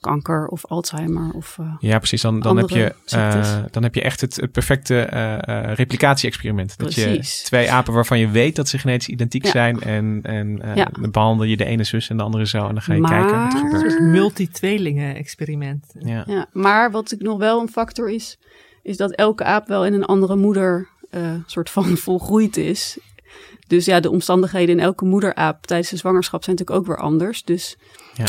[0.00, 2.22] kanker of Alzheimer of eh, Ja, precies.
[2.22, 6.78] Dan, dan, heb, je, eh, dan heb je echt het, het perfecte eh, eh, replicatie-experiment.
[6.78, 7.38] Dat Precies.
[7.38, 9.50] je twee apen waarvan je weet dat ze genetisch identiek Ja.
[9.50, 9.80] zijn.
[9.80, 10.88] En, en eh, Ja.
[11.00, 12.58] dan behandel je de ene zus en de andere zo.
[12.66, 13.90] En dan ga je Maar- kijken wat er Een gebeurt.
[13.92, 15.94] soort multi-tweelingen-experiment.
[15.98, 16.24] Ja.
[16.26, 18.38] Ja, maar wat ik nog wel een factor is,
[18.82, 22.98] is dat elke aap wel in een andere moeder eh soort van volgroeid is.
[23.66, 27.42] Dus ja, de omstandigheden in elke moederaap tijdens de zwangerschap zijn natuurlijk ook weer anders.
[27.44, 27.76] Dus
[28.14, 28.24] ja,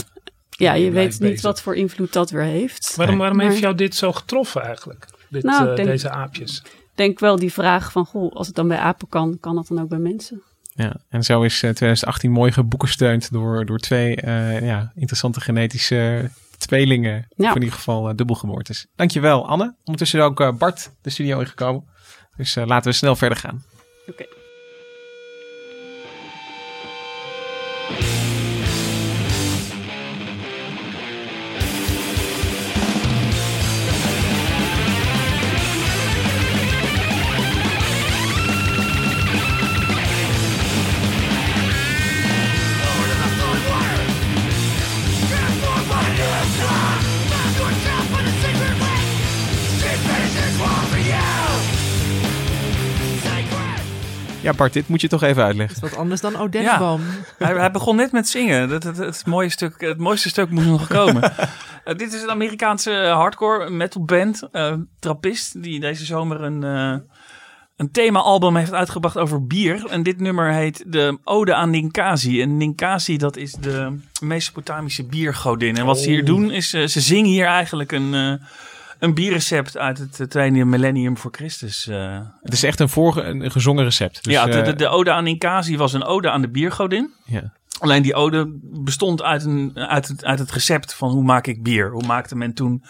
[0.50, 1.42] ja je weet niet bezig.
[1.42, 2.96] wat voor invloed dat weer heeft.
[2.96, 5.06] Waarom, waarom Maar- heeft jou dit zo getroffen eigenlijk?
[5.30, 6.64] Dit, Nou, ik eh, denk- deze aapjes.
[6.96, 9.82] denk wel die vraag van, goh, als het dan bij apen kan, kan dat dan
[9.82, 10.42] ook bij mensen?
[10.74, 16.30] Ja, en zo is eh, 2018 mooi geboekensteund door, door twee eh, ja, interessante genetische
[16.58, 17.28] tweelingen.
[17.36, 17.50] Ja.
[17.50, 18.88] Of in ieder geval uh, dubbelgeboortes.
[18.96, 19.76] Dankjewel Anne.
[19.84, 21.84] Ondertussen is ook eh, Bart de studio ingekomen.
[22.38, 23.64] Dus eh, laten we snel verder gaan.
[24.08, 24.26] Oké.
[54.48, 55.82] Ja Bart, dit moet je toch even uitleggen.
[55.82, 57.02] Wat anders dan Odenneboom.
[57.38, 58.70] Hij, hij begon net met zingen.
[58.70, 61.32] Het, het, het, mooie stuk, het mooiste stuk moest nog komen.
[61.84, 66.96] Eh, dit is een Amerikaanse hardcore metal band, eh trappist, die deze zomer een, eh
[67.76, 69.86] een thema-album heeft uitgebracht over bier.
[69.86, 72.42] En dit nummer heet de Ode aan Ninkasi.
[72.42, 75.78] En Ninkasi, dat is de Mesopotamische biergodin.
[75.78, 76.26] En wat ze hier Oh.
[76.26, 78.40] doen, is eh, ze zingen hier eigenlijk een...
[79.00, 81.88] een bierrecept uit het eh, tweede millennium voor Christus.
[81.88, 82.20] eh.
[82.42, 84.24] Het is echt een, vorige, een gezongen recept.
[84.24, 87.14] Dus, ja, de, de, eh, de ode aan Ninkasi was een ode aan de biergodin.
[87.26, 87.54] Ja.
[87.80, 91.64] Alleen die ode bestond uit, een, uit, het, uit het recept van hoe maak ik
[91.64, 91.92] bier.
[91.92, 92.84] Hoe maakte men toen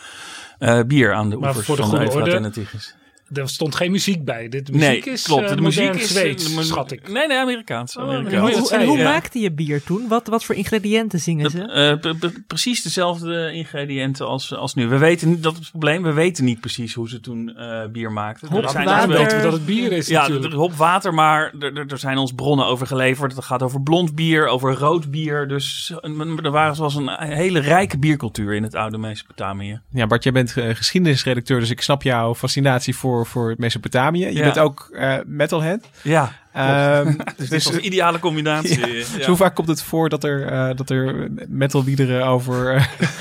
[0.60, 2.96] eh, bier aan de Maar oevers voor de van de goede Eufraat en de Tigris.
[3.34, 4.50] Er stond geen muziek bij.
[4.50, 5.50] Dit muziek nee, is klopt.
[5.50, 7.10] eh, de muziek is Zweeds, de mu- schat ik.
[7.12, 7.98] Nee, nee, Amerikaans.
[7.98, 8.54] Oh, Amerikaans.
[8.54, 9.04] En hoe, en hoe Ja.
[9.04, 10.08] maakte je bier toen?
[10.08, 11.62] Wat, wat voor ingrediënten zingen ze?
[11.62, 14.88] Eh, pre- pre- precies dezelfde ingrediënten als, als nu.
[14.88, 17.86] We weten niet, dat is het probleem, we weten niet precies hoe ze toen eh,
[17.92, 18.48] bier maakten.
[18.50, 19.00] Hop, Er zijn water.
[19.00, 20.54] echt wel- weten we dat het bier is Ja, natuurlijk.
[20.54, 23.36] hop, water, maar er, zijn ons bronnen over geleverd.
[23.36, 25.48] Het gaat over blond bier, over rood bier.
[25.48, 26.10] Dus eh,
[26.44, 29.82] er waren zoals een hele rijke biercultuur in het oude Mesopotamië.
[29.92, 34.26] Ja, Bart, jij bent eh, geschiedenisredacteur, dus ik snap jouw fascinatie voor, voor Mesopotamië.
[34.26, 34.44] Je Ja.
[34.44, 35.80] bent ook eh, metalhead.
[36.02, 38.80] Ja, Ehm, dus dit was een ideale combinatie.
[38.88, 38.88] Ja.
[38.88, 39.18] Ja.
[39.18, 42.76] Dus hoe vaak komt het voor dat er, eh, dat er metalliederen over...
[42.76, 42.86] eh,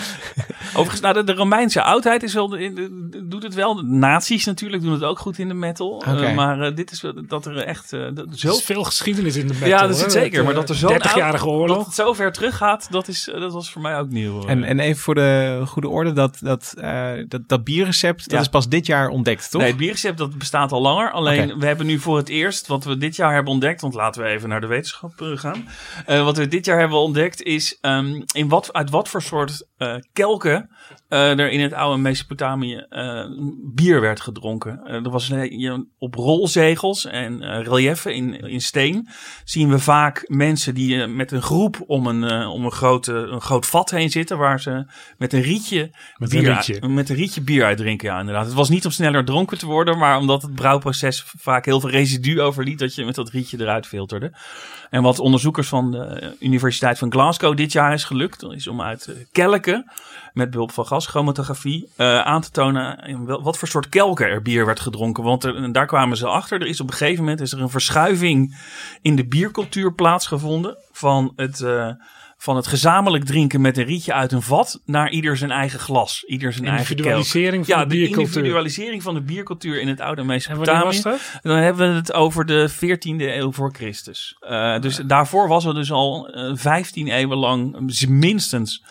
[0.74, 3.74] Overigens, nou, de, de Romeinse oudheid is wel, de- de- doet het wel.
[3.82, 5.88] Nazi's natuurlijk doen het ook goed in de metal.
[5.90, 6.10] Oké.
[6.24, 8.48] Eh, maar dit is wel- dat er echt eh, dat zo...
[8.48, 9.68] Er is veel geschiedenis in de metal.
[9.68, 10.44] ja, dat is zeker.
[10.44, 11.76] Maar dat er zo'n 30-jarige oud- oorlog.
[11.76, 14.46] Dat het zo ver teruggaat, dat, is, dat was voor mij ook nieuw.
[14.46, 18.48] en, en even voor de goede orde, dat, dat, eh, dat, dat bierrecept, dat is
[18.48, 19.60] pas dit jaar ontdekt, toch?
[19.60, 21.10] Nee, het bierrecept dat bestaat al langer.
[21.10, 24.22] Alleen we hebben nu voor het eerst, wat we dit jaar hebben ontdekt, want laten
[24.22, 25.68] we even naar de wetenschap eh, gaan.
[26.06, 29.66] Eh, wat we dit jaar hebben ontdekt is ehm, in wat, uit wat voor soort
[29.76, 30.70] eh, kelken
[31.08, 33.24] eh, er in het oude Mesopotamië eh,
[33.74, 34.80] bier werd gedronken.
[34.84, 39.08] Eh, er was een- je- op rolzegels en relieven in, in steen
[39.44, 43.66] zien we vaak mensen die met een groep om een, om een, grote, een groot
[43.66, 44.84] vat heen zitten, waar ze
[45.18, 46.80] met een rietje, Met een bier, rietje.
[46.80, 48.08] uit- met een rietje bier uitdrinken.
[48.08, 48.44] Ja, inderdaad.
[48.44, 51.90] Het was niet om sneller dronken te worden, maar omdat het brouwproces vaak heel veel
[51.90, 54.32] residu overliet, dat je met dat rietje eruit filterde.
[54.90, 59.26] En wat onderzoekers van de Universiteit van Glasgow dit jaar is gelukt, is om uit
[59.32, 59.90] kelken,
[60.36, 64.80] met behulp van gaschromatografie, eh, aan te tonen wat voor soort kelken er bier werd
[64.80, 65.24] gedronken.
[65.24, 66.60] Want er, daar kwamen ze achter.
[66.60, 68.58] Er is op een gegeven moment is er een verschuiving
[69.02, 71.90] in de biercultuur plaatsgevonden van het, eh,
[72.36, 76.24] van het gezamenlijk drinken met een rietje uit een vat naar ieder zijn eigen glas,
[76.26, 76.98] ieder zijn eigen kelk.
[76.98, 78.36] Individualisering van ja, de biercultuur.
[78.36, 81.02] individualisering van de biercultuur in het oude Mesopotamië.
[81.42, 84.36] Dan hebben we het over de 14e eeuw voor Christus.
[84.40, 88.84] Eh, dus daarvoor was er dus al eh, 15 eeuwen lang minstens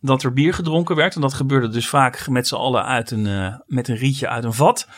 [0.00, 1.14] dat er bier gedronken werd.
[1.14, 4.44] En dat gebeurde dus vaak met z'n allen uit een, eh, met een rietje uit
[4.44, 4.88] een vat.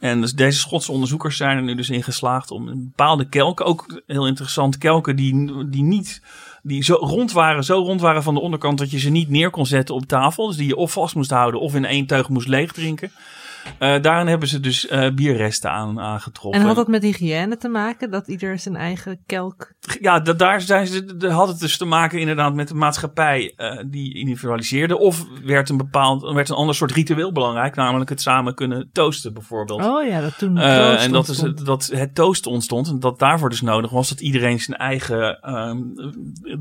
[0.00, 3.66] En dus deze Schotse onderzoekers zijn er nu dus in geslaagd om een bepaalde kelken,
[3.66, 6.22] ook heel interessant, kelken die, die niet,
[6.62, 9.50] die zo rond waren, zo rond waren van de onderkant dat je ze niet neer
[9.50, 10.46] kon zetten op tafel.
[10.46, 12.72] Dus die je of vast moest houden of in één teug moest leeg
[13.78, 16.60] Eh, daarin hebben ze dus eh, bierresten aan, aangetroffen.
[16.60, 18.10] En had dat met hygiëne te maken?
[18.10, 19.72] Dat ieder zijn eigen kelk...
[20.00, 23.52] Ja, da- daar zijn ze, de- had het dus te maken inderdaad met de maatschappij
[23.56, 24.98] eh, die individualiseerde.
[24.98, 29.32] Of werd een bepaald, werd een ander soort ritueel belangrijk, namelijk het samen kunnen toosten
[29.34, 29.84] bijvoorbeeld.
[29.84, 32.88] Oh ja, dat toen en dat, is, dat het toosten ontstond.
[32.88, 36.58] En dat daarvoor dus nodig was dat iedereen zijn eigen ehm, eh, eh,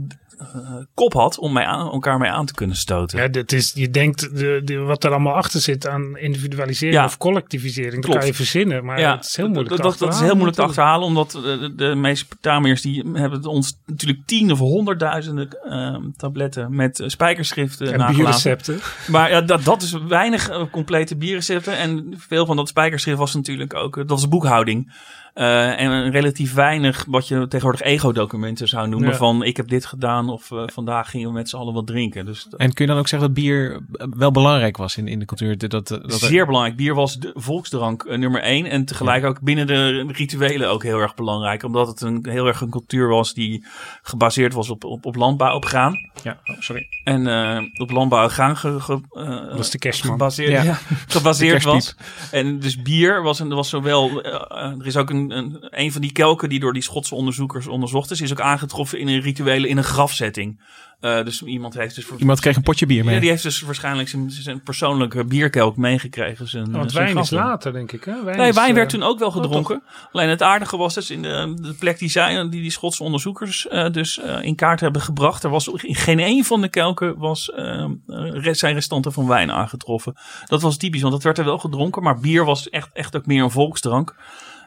[0.94, 3.20] kop had om mee aan, elkaar mee aan te kunnen stoten.
[3.20, 7.06] Ja, dat is, je denkt de, de, wat er allemaal achter zit aan individualisering Ja.
[7.06, 8.06] of collectivisering.
[8.06, 10.34] Dat kan je verzinnen, maar het is heel moeilijk dat, te dat, dat is heel
[10.34, 15.50] moeilijk te achterhalen, omdat de, de, de Mesopotamiërs die hebben ons natuurlijk tien of honderdduizenden
[15.70, 18.80] ehm, tabletten met eh, spijkerschriften En bierrecepten.
[19.08, 21.78] Maar ja, dat, dat is weinig eh, complete bierrecepten.
[21.78, 24.92] En veel van dat spijkerschrift was natuurlijk ook, eh, dat is boekhouding.
[25.40, 29.16] Eh, en relatief weinig wat je tegenwoordig ego-documenten zou noemen Ja.
[29.16, 32.26] van ik heb dit gedaan of eh, vandaag gingen we met z'n allen wat drinken.
[32.26, 35.20] Dus En kun je dan ook zeggen dat bier eh, wel belangrijk was in, in
[35.20, 35.58] de cultuur?
[35.58, 36.76] Dat, dat, dat, Zeer belangrijk.
[36.78, 38.66] Bier was de volksdrank nummer één.
[38.66, 41.64] En tegelijk ook binnen de rituelen ook heel erg belangrijk.
[41.64, 43.66] Omdat het een, heel erg een cultuur was die
[44.02, 45.94] gebaseerd was op, op, op landbouw, op graan.
[46.24, 46.88] Ja, oh, sorry.
[47.04, 49.02] En eh, op landbouw en graan ge, ge-
[49.50, 50.12] Dat is de kerstman.
[50.12, 50.64] gebaseerd, Ja.
[50.64, 50.74] ja.
[51.08, 51.96] gebaseerd De was.
[52.32, 54.24] En dus bier was, een, was zowel...
[54.24, 58.12] er is ook een, een, een van die kelken die door die Schotse onderzoekers onderzocht
[58.12, 58.22] is...
[58.22, 60.62] is ook aangetroffen in een rituele, in een grafzetting.
[61.00, 62.06] Eh, dus iemand heeft dus...
[62.06, 63.14] voor- Iemand kreeg een potje bier mee.
[63.14, 66.48] Ja, die heeft dus waarschijnlijk zijn, zijn persoonlijke bierkelk meegekregen.
[66.48, 68.04] Zijn, Want zijn wijn is later, denk ik.
[68.04, 68.24] Hè?
[68.24, 69.84] Wijn nee, is, wijn eh, werd toen ook wel oh, gedronken.
[70.12, 73.68] Alleen het aardige was dus in de, de plek die, zij, die die Schotse onderzoekers
[73.68, 75.44] eh, dus in kaart hebben gebracht.
[75.44, 77.86] Er was in geen één van de kelken was, eh,
[78.34, 80.14] rest- zijn restanten van wijn aangetroffen.
[80.46, 82.04] Dat was typisch, want dat werd er wel gedronken.
[82.04, 84.16] Maar bier was echt, echt ook meer een volksdrank.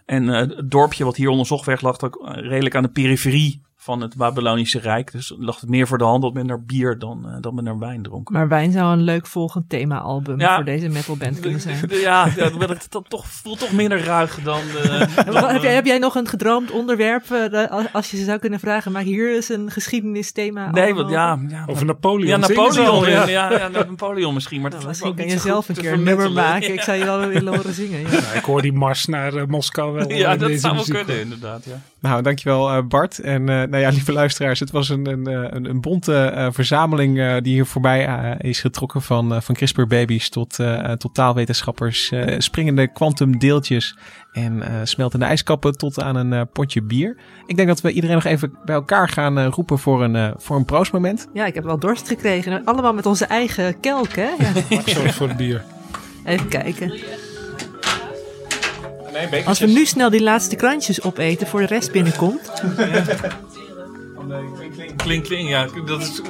[0.04, 3.62] En eh, het dorpje wat hier onderzocht werd lag ook eh, redelijk aan de periferie
[3.82, 5.12] van het Babylonische Rijk.
[5.12, 7.64] Dus lag het meer voor de hand dat men naar bier dan, eh, dan men
[7.64, 8.30] naar wijn dronk.
[8.30, 10.54] Maar wijn zou een leuk volgend thema-album Ja.
[10.54, 11.76] voor deze metalband kunnen zijn.
[11.88, 14.60] Ja, ja dat, dat, dat toch, voelt toch minder ruig dan...
[14.82, 17.24] eh, wat- dan, heb, jij, heb jij nog een gedroomd onderwerp?
[17.50, 20.70] dat- als, je ze zou kunnen vragen, maak hier eens een geschiedenisthema.
[20.70, 21.50] Nee, album want ja, over.
[21.50, 21.64] ja.
[21.66, 22.26] Over Napoleon.
[22.28, 23.08] Ja, al, Napoleon.
[23.28, 23.50] ja.
[23.50, 24.60] Ja, Napoleon misschien.
[24.60, 26.72] Maar dat Nou, me misschien ook kan je zelf een keer een nummer maken.
[26.72, 28.00] Ik zou je wel willen horen zingen.
[28.00, 28.10] Ja.
[28.10, 30.12] Ja, ik hoor die mars naar Moskou wel.
[30.12, 31.64] Ja, in dat deze zou wel kunnen, inderdaad.
[31.64, 31.80] Ja.
[32.02, 33.18] Nou, dankjewel eh, Bart.
[33.18, 36.46] En eh, nou ja, lieve luisteraars, het was een, een, eh, een, een bonte eh,
[36.50, 39.02] verzameling eh, die hier voorbij is getrokken.
[39.02, 43.96] Van, uh, van CRISPR-baby's tot, uh, tot taalwetenschappers, uh, springende kwantumdeeltjes
[44.32, 47.16] en uh, smeltende ijskappen tot aan een uh, potje bier.
[47.46, 50.30] Ik denk dat we iedereen nog even bij elkaar gaan uh, roepen voor een, uh,
[50.36, 51.28] voor een proostmoment.
[51.32, 52.64] Ja, ik heb wel dorst gekregen.
[52.64, 54.30] Allemaal met onze eigen kelk, hè?
[54.68, 54.80] Ja.
[54.94, 55.64] Sorry voor het bier.
[56.24, 56.92] Even kijken.
[59.12, 62.50] Nee, Als we nu snel die laatste krantjes opeten voor de rest binnenkomt.
[64.96, 65.66] Klink, klink, ja.
[65.86, 66.20] Dat is,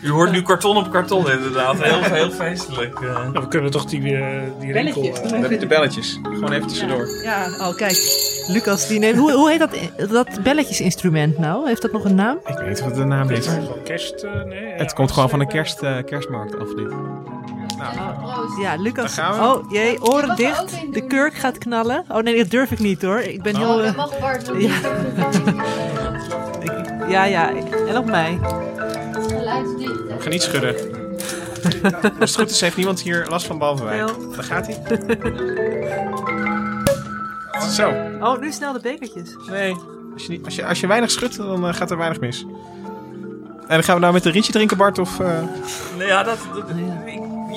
[0.00, 1.82] je hoort nu karton op karton inderdaad.
[1.82, 3.00] Heel, heel feestelijk.
[3.00, 3.28] Uh.
[3.32, 4.26] Ja, we kunnen toch die, uh,
[4.60, 5.02] die rinkel...
[5.02, 6.20] De, de belletjes.
[6.22, 7.06] Gewoon even tussendoor.
[7.22, 8.26] Ja, oh kijk.
[8.46, 9.18] Lucas, die neemt...
[9.18, 11.66] Hoe, hoe heet dat, dat belletjesinstrument nou?
[11.66, 12.38] Heeft dat nog een naam?
[12.46, 13.48] Ik weet niet wat de naam is.
[13.84, 14.24] Kerst...
[14.24, 16.94] Uh, nee, het komt gewoon van een kerst, kerstmarkt af dit.
[17.78, 19.18] Nou, ja, Lucas.
[19.18, 20.92] Oh, jee, oren dicht.
[20.92, 22.04] De kurk gaat knallen.
[22.08, 23.18] Oh nee, dat durf ik niet hoor.
[23.20, 23.74] Ik ben heel...
[23.74, 24.50] Oh, dat mag Bart.
[27.08, 27.24] Ja.
[27.24, 27.52] ja, ja.
[27.88, 28.38] En op mij.
[30.18, 30.74] Gaan niet schudden.
[32.20, 33.98] Als het goed is, heeft niemand hier last van behalve wij.
[33.98, 34.76] Daar gaat hij.
[37.70, 37.88] Zo.
[38.20, 39.36] Oh, nu snel de bekertjes.
[39.50, 39.76] Nee.
[40.12, 42.46] Als je, niet, als je, als je weinig schudt, dan uh, gaat er weinig mis.
[43.68, 44.98] En dan gaan we nou met een rietje drinken, Bart?
[44.98, 45.28] Of, uh...
[45.96, 46.64] Nee, ja, dat, dat,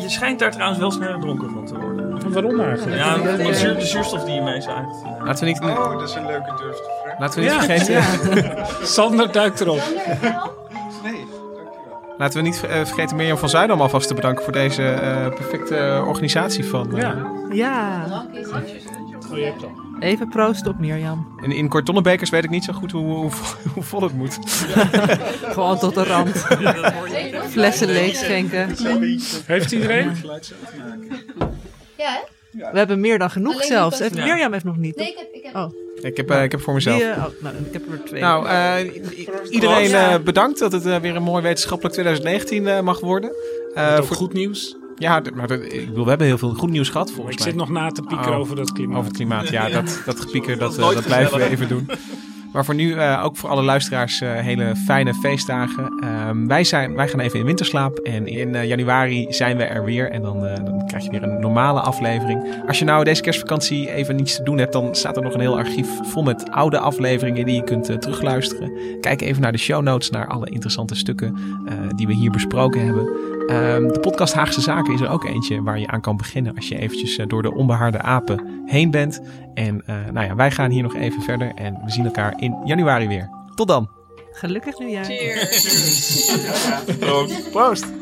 [0.01, 2.31] je schijnt daar trouwens wel sneller dronken van te worden.
[2.31, 2.97] Waarom eigenlijk?
[2.97, 4.95] Ja, de, zuur, de zuurstof die je meezuigt.
[5.23, 5.61] Laten we niet...
[5.61, 7.19] Oh, dat is een leuke vraag.
[7.19, 7.63] Laten we niet ja.
[7.63, 7.93] vergeten...
[7.93, 8.65] Ja.
[8.83, 9.81] Sander duikt erop.
[12.21, 16.03] Laten we niet uh, vergeten Mirjam van Zuidam alvast te bedanken voor deze uh, perfecte
[16.05, 16.91] organisatie van...
[16.95, 17.31] Ja.
[17.51, 18.25] Ja.
[19.33, 19.71] Je hebt al.
[19.99, 21.39] Even proosten op Mirjam.
[21.41, 23.31] In, in kartonnenbekers weet ik niet zo goed hoe, hoe,
[23.73, 24.39] hoe vol het moet.
[25.55, 26.45] Gewoon tot de rand.
[27.49, 28.75] Flessen leeg schenken.
[29.45, 30.11] Heeft iedereen?
[31.97, 32.19] Ja, hè?
[32.71, 33.97] We hebben meer dan genoeg Alleen zelfs.
[33.97, 34.09] Ja.
[34.11, 34.95] Mirjam heeft nog niet.
[34.95, 35.71] Nee, ik heb, ik heb Oh.
[36.01, 36.97] Ik heb, eh, ik heb voor mezelf.
[36.97, 38.21] Die, oh, nou, ik heb er twee.
[38.21, 38.75] Nou, eh,
[39.49, 43.31] iedereen eh, bedankt dat het weer een mooi wetenschappelijk 2019 eh, mag worden.
[43.73, 44.75] Eh, ook goed nieuws.
[44.97, 47.49] Ja, maar dat- ik bedoel, we hebben heel veel goed nieuws gehad volgens Ik mij.
[47.49, 48.95] zit nog na te piekeren Oh, over dat klimaat.
[48.97, 49.69] Over het klimaat, ja.
[49.69, 51.89] Dat, dat gepieker, dat, dat blijven we even doen.
[52.51, 55.99] Maar voor nu, eh, ook voor alle luisteraars, eh, hele fijne feestdagen.
[55.99, 57.97] Ehm, wij, zijn, wij gaan even in winterslaap.
[57.97, 60.11] En in eh, januari zijn we er weer.
[60.11, 62.63] En dan, dan krijg je weer een normale aflevering.
[62.67, 65.39] Als je nou deze kerstvakantie even niets te doen hebt, dan staat er nog een
[65.39, 68.71] heel archief vol met oude afleveringen die je kunt terugluisteren.
[69.01, 71.35] Kijk even naar de show notes, naar alle interessante stukken
[71.95, 73.07] die we hier besproken hebben.
[73.47, 76.67] Ehm, de podcast Haagse Zaken is er ook eentje waar je aan kan beginnen als
[76.67, 79.21] je eventjes door de onbehaarde apen heen bent.
[79.53, 82.55] En eh, nou ja, wij gaan hier nog even verder en we zien elkaar in
[82.65, 83.29] januari weer.
[83.55, 83.89] Tot dan.
[84.31, 85.05] Gelukkig nieuwjaar.
[87.51, 88.00] Proost.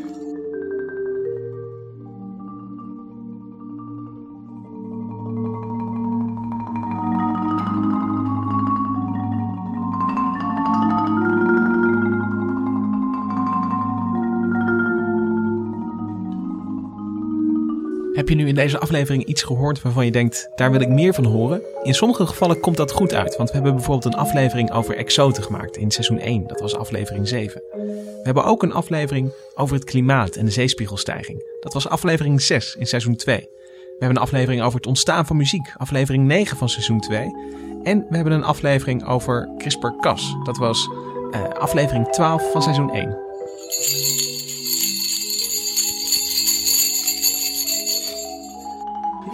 [18.30, 21.13] Heb je nu in deze aflevering iets gehoord waarvan je denkt, daar wil ik meer
[21.13, 21.61] van horen?
[21.84, 25.43] In sommige gevallen komt dat goed uit, want we hebben bijvoorbeeld een aflevering over exoten
[25.43, 27.61] gemaakt in seizoen 1, dat was aflevering 7.
[27.71, 31.43] We hebben ook een aflevering over het klimaat en de zeespiegelstijging.
[31.59, 33.38] Dat was aflevering 6 in seizoen 2.
[33.38, 37.36] We hebben een aflevering over het ontstaan van muziek, aflevering 9 van seizoen 2.
[37.84, 40.36] En we hebben een aflevering over CRISPR-Cas.
[40.43, 40.89] Dat was
[41.32, 43.28] eh, aflevering 12 van seizoen 1.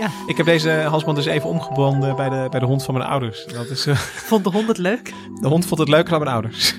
[0.06, 0.12] Ja.
[0.28, 3.46] Ik heb deze halsband dus even omgebonden bij de, bij de hond van mijn ouders.
[3.46, 3.96] Dat is, eh,
[4.30, 5.14] Vond de hond het leuk?
[5.42, 6.76] de hond vond het leuker dan mijn ouders.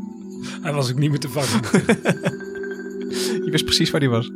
[0.62, 1.60] Hij was ook niet meer te vangen.
[3.44, 4.30] Je wist precies waar die was.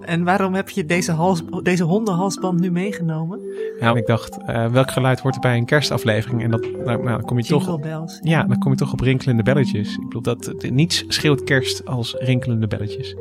[0.00, 3.40] En waarom heb je deze, hals, deze hondenhalsband nu meegenomen?
[3.80, 6.42] Nou, ik dacht, eh, welk geluid hoort er bij een kerstaflevering?
[6.42, 7.80] En dat, nou, nou, dan kom je toch...
[7.80, 8.18] Bells.
[8.22, 9.92] Ja, dan kom je toch op rinkelende belletjes.
[9.94, 13.16] Ik bedoel, dat, het- niets schreeuwt kerst als rinkelende belletjes.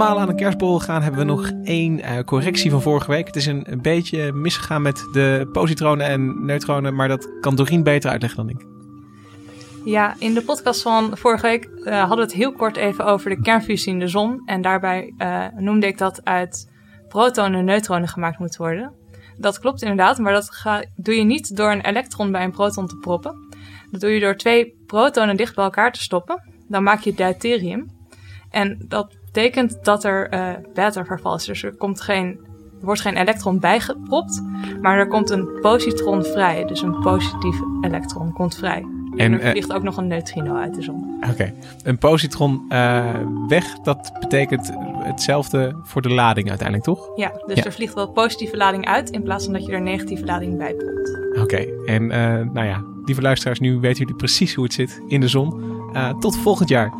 [0.00, 3.26] Allemaal aan de kerstborrel gaan, hebben we nog één eh, correctie van vorige week.
[3.26, 8.10] Het is een, beetje misgegaan met de positronen en neutronen, maar dat kan Doreen beter
[8.10, 8.66] uitleggen dan ik.
[9.84, 13.30] Ja, in de podcast van vorige week eh, hadden we het heel kort even over
[13.30, 14.42] de kernfusie in de zon.
[14.46, 16.70] En daarbij eh, noemde ik dat uit
[17.08, 18.92] protonen en neutronen gemaakt moet worden.
[19.38, 20.50] Dat klopt inderdaad, maar dat
[20.96, 23.48] doe je niet door een elektron bij een proton te proppen.
[23.90, 26.42] Dat doe je door twee protonen dicht bij elkaar te stoppen.
[26.68, 27.90] Dan maak je deuterium.
[28.50, 31.44] En dat betekent dat er eh beta-verval is.
[31.44, 32.26] Dus er, komt geen,
[32.80, 34.42] er wordt geen elektron bijgepropt,
[34.80, 36.64] maar er komt een positron vrij.
[36.64, 38.78] Dus een positief elektron komt vrij.
[38.78, 41.24] En, En, er eh, vliegt ook nog een neutrino uit de zon.
[41.30, 43.04] Oké, een positron eh,
[43.48, 47.10] weg, dat betekent hetzelfde voor de lading uiteindelijk, toch?
[47.16, 47.64] Ja, dus Ja.
[47.64, 50.74] er vliegt wel positieve lading uit in plaats van dat je er negatieve lading bij
[50.74, 51.18] propt.
[51.42, 52.06] Oké, en
[52.52, 55.62] nou ja, lieve luisteraars, nu weten jullie precies hoe het zit in de zon.
[56.20, 56.92] Tot volgend jaar.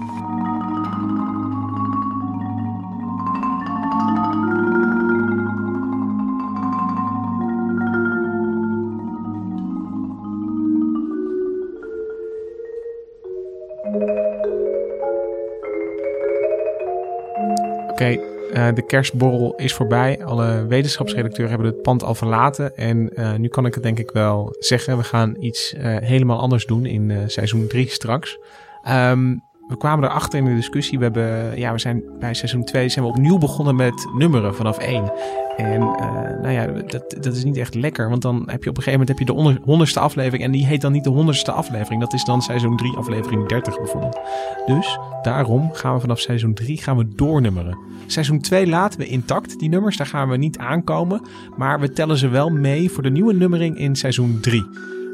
[17.94, 18.18] Oké,
[18.52, 20.24] eh, de kerstborrel is voorbij.
[20.24, 22.76] Alle wetenschapsredacteuren hebben het pand al verlaten.
[22.76, 24.96] En eh, nu kan ik het denk ik wel zeggen.
[24.96, 28.38] We gaan iets eh, helemaal anders doen in seizoen 3 straks.
[28.82, 29.36] Ehm,
[29.66, 30.98] we kwamen erachter in de discussie.
[30.98, 34.78] We, hebben, ja, we zijn bij seizoen 2 zijn we opnieuw begonnen met nummeren vanaf
[34.78, 35.12] 1.
[35.56, 38.08] En eh, nou ja, dat, dat is niet echt lekker.
[38.08, 40.42] Want dan heb je op een gegeven moment heb je de onder- honderdste aflevering.
[40.42, 42.00] En die heet dan niet de honderdste aflevering.
[42.00, 44.18] Dat is dan seizoen 3 aflevering 30 bijvoorbeeld.
[44.66, 47.78] Dus daarom gaan we vanaf seizoen 3 gaan we doornummeren.
[48.06, 49.96] Seizoen 2 laten we intact, die nummers.
[49.96, 51.22] Daar gaan we niet aankomen.
[51.56, 54.64] Maar we tellen ze wel mee voor de nieuwe nummering in seizoen 3.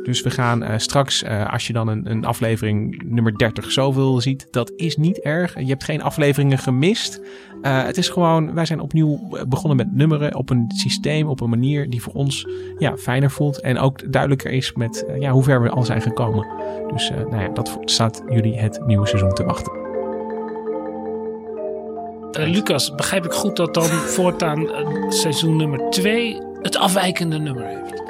[0.03, 4.21] Dus we gaan eh, straks, eh, als je dan een, een aflevering nummer 30 zoveel
[4.21, 5.59] ziet, dat is niet erg.
[5.59, 7.21] Je hebt geen afleveringen gemist.
[7.63, 11.51] Eh, het is gewoon, wij zijn opnieuw begonnen met nummeren op een systeem, op een
[11.51, 12.47] manier die voor ons
[12.79, 13.61] ja, fijner voelt.
[13.61, 16.47] En ook duidelijker is met ja, hoe ver we al zijn gekomen.
[16.93, 19.73] Dus nou ja, dat staat jullie het nieuwe seizoen te wachten.
[22.31, 24.69] Lucas, begrijp ik goed dat dan voortaan
[25.09, 28.10] seizoen nummer 2 het afwijkende nummer heeft?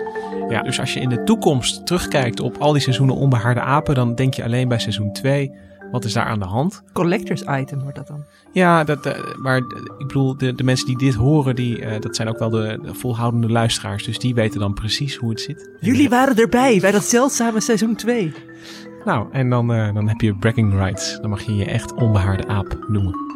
[0.50, 4.14] Ja, dus als je in de toekomst terugkijkt op al die seizoenen onbehaarde apen, dan
[4.14, 5.52] denk je alleen bij seizoen 2
[5.90, 6.82] Wat is daar aan de hand?
[6.92, 8.24] Collectors item wordt dat dan.
[8.52, 9.56] Ja, dat, eh, maar
[9.98, 12.78] ik bedoel, de, de mensen die dit horen, die, eh, dat zijn ook wel de,
[12.82, 14.04] de volhoudende luisteraars.
[14.04, 15.70] Dus die weten dan precies hoe het zit.
[15.80, 18.32] Jullie waren erbij bij dat zeldzame seizoen 2.
[19.04, 21.18] Nou, en dan, eh, dan heb je bragging rights.
[21.20, 23.29] Dan mag je je echt onbehaarde aap noemen.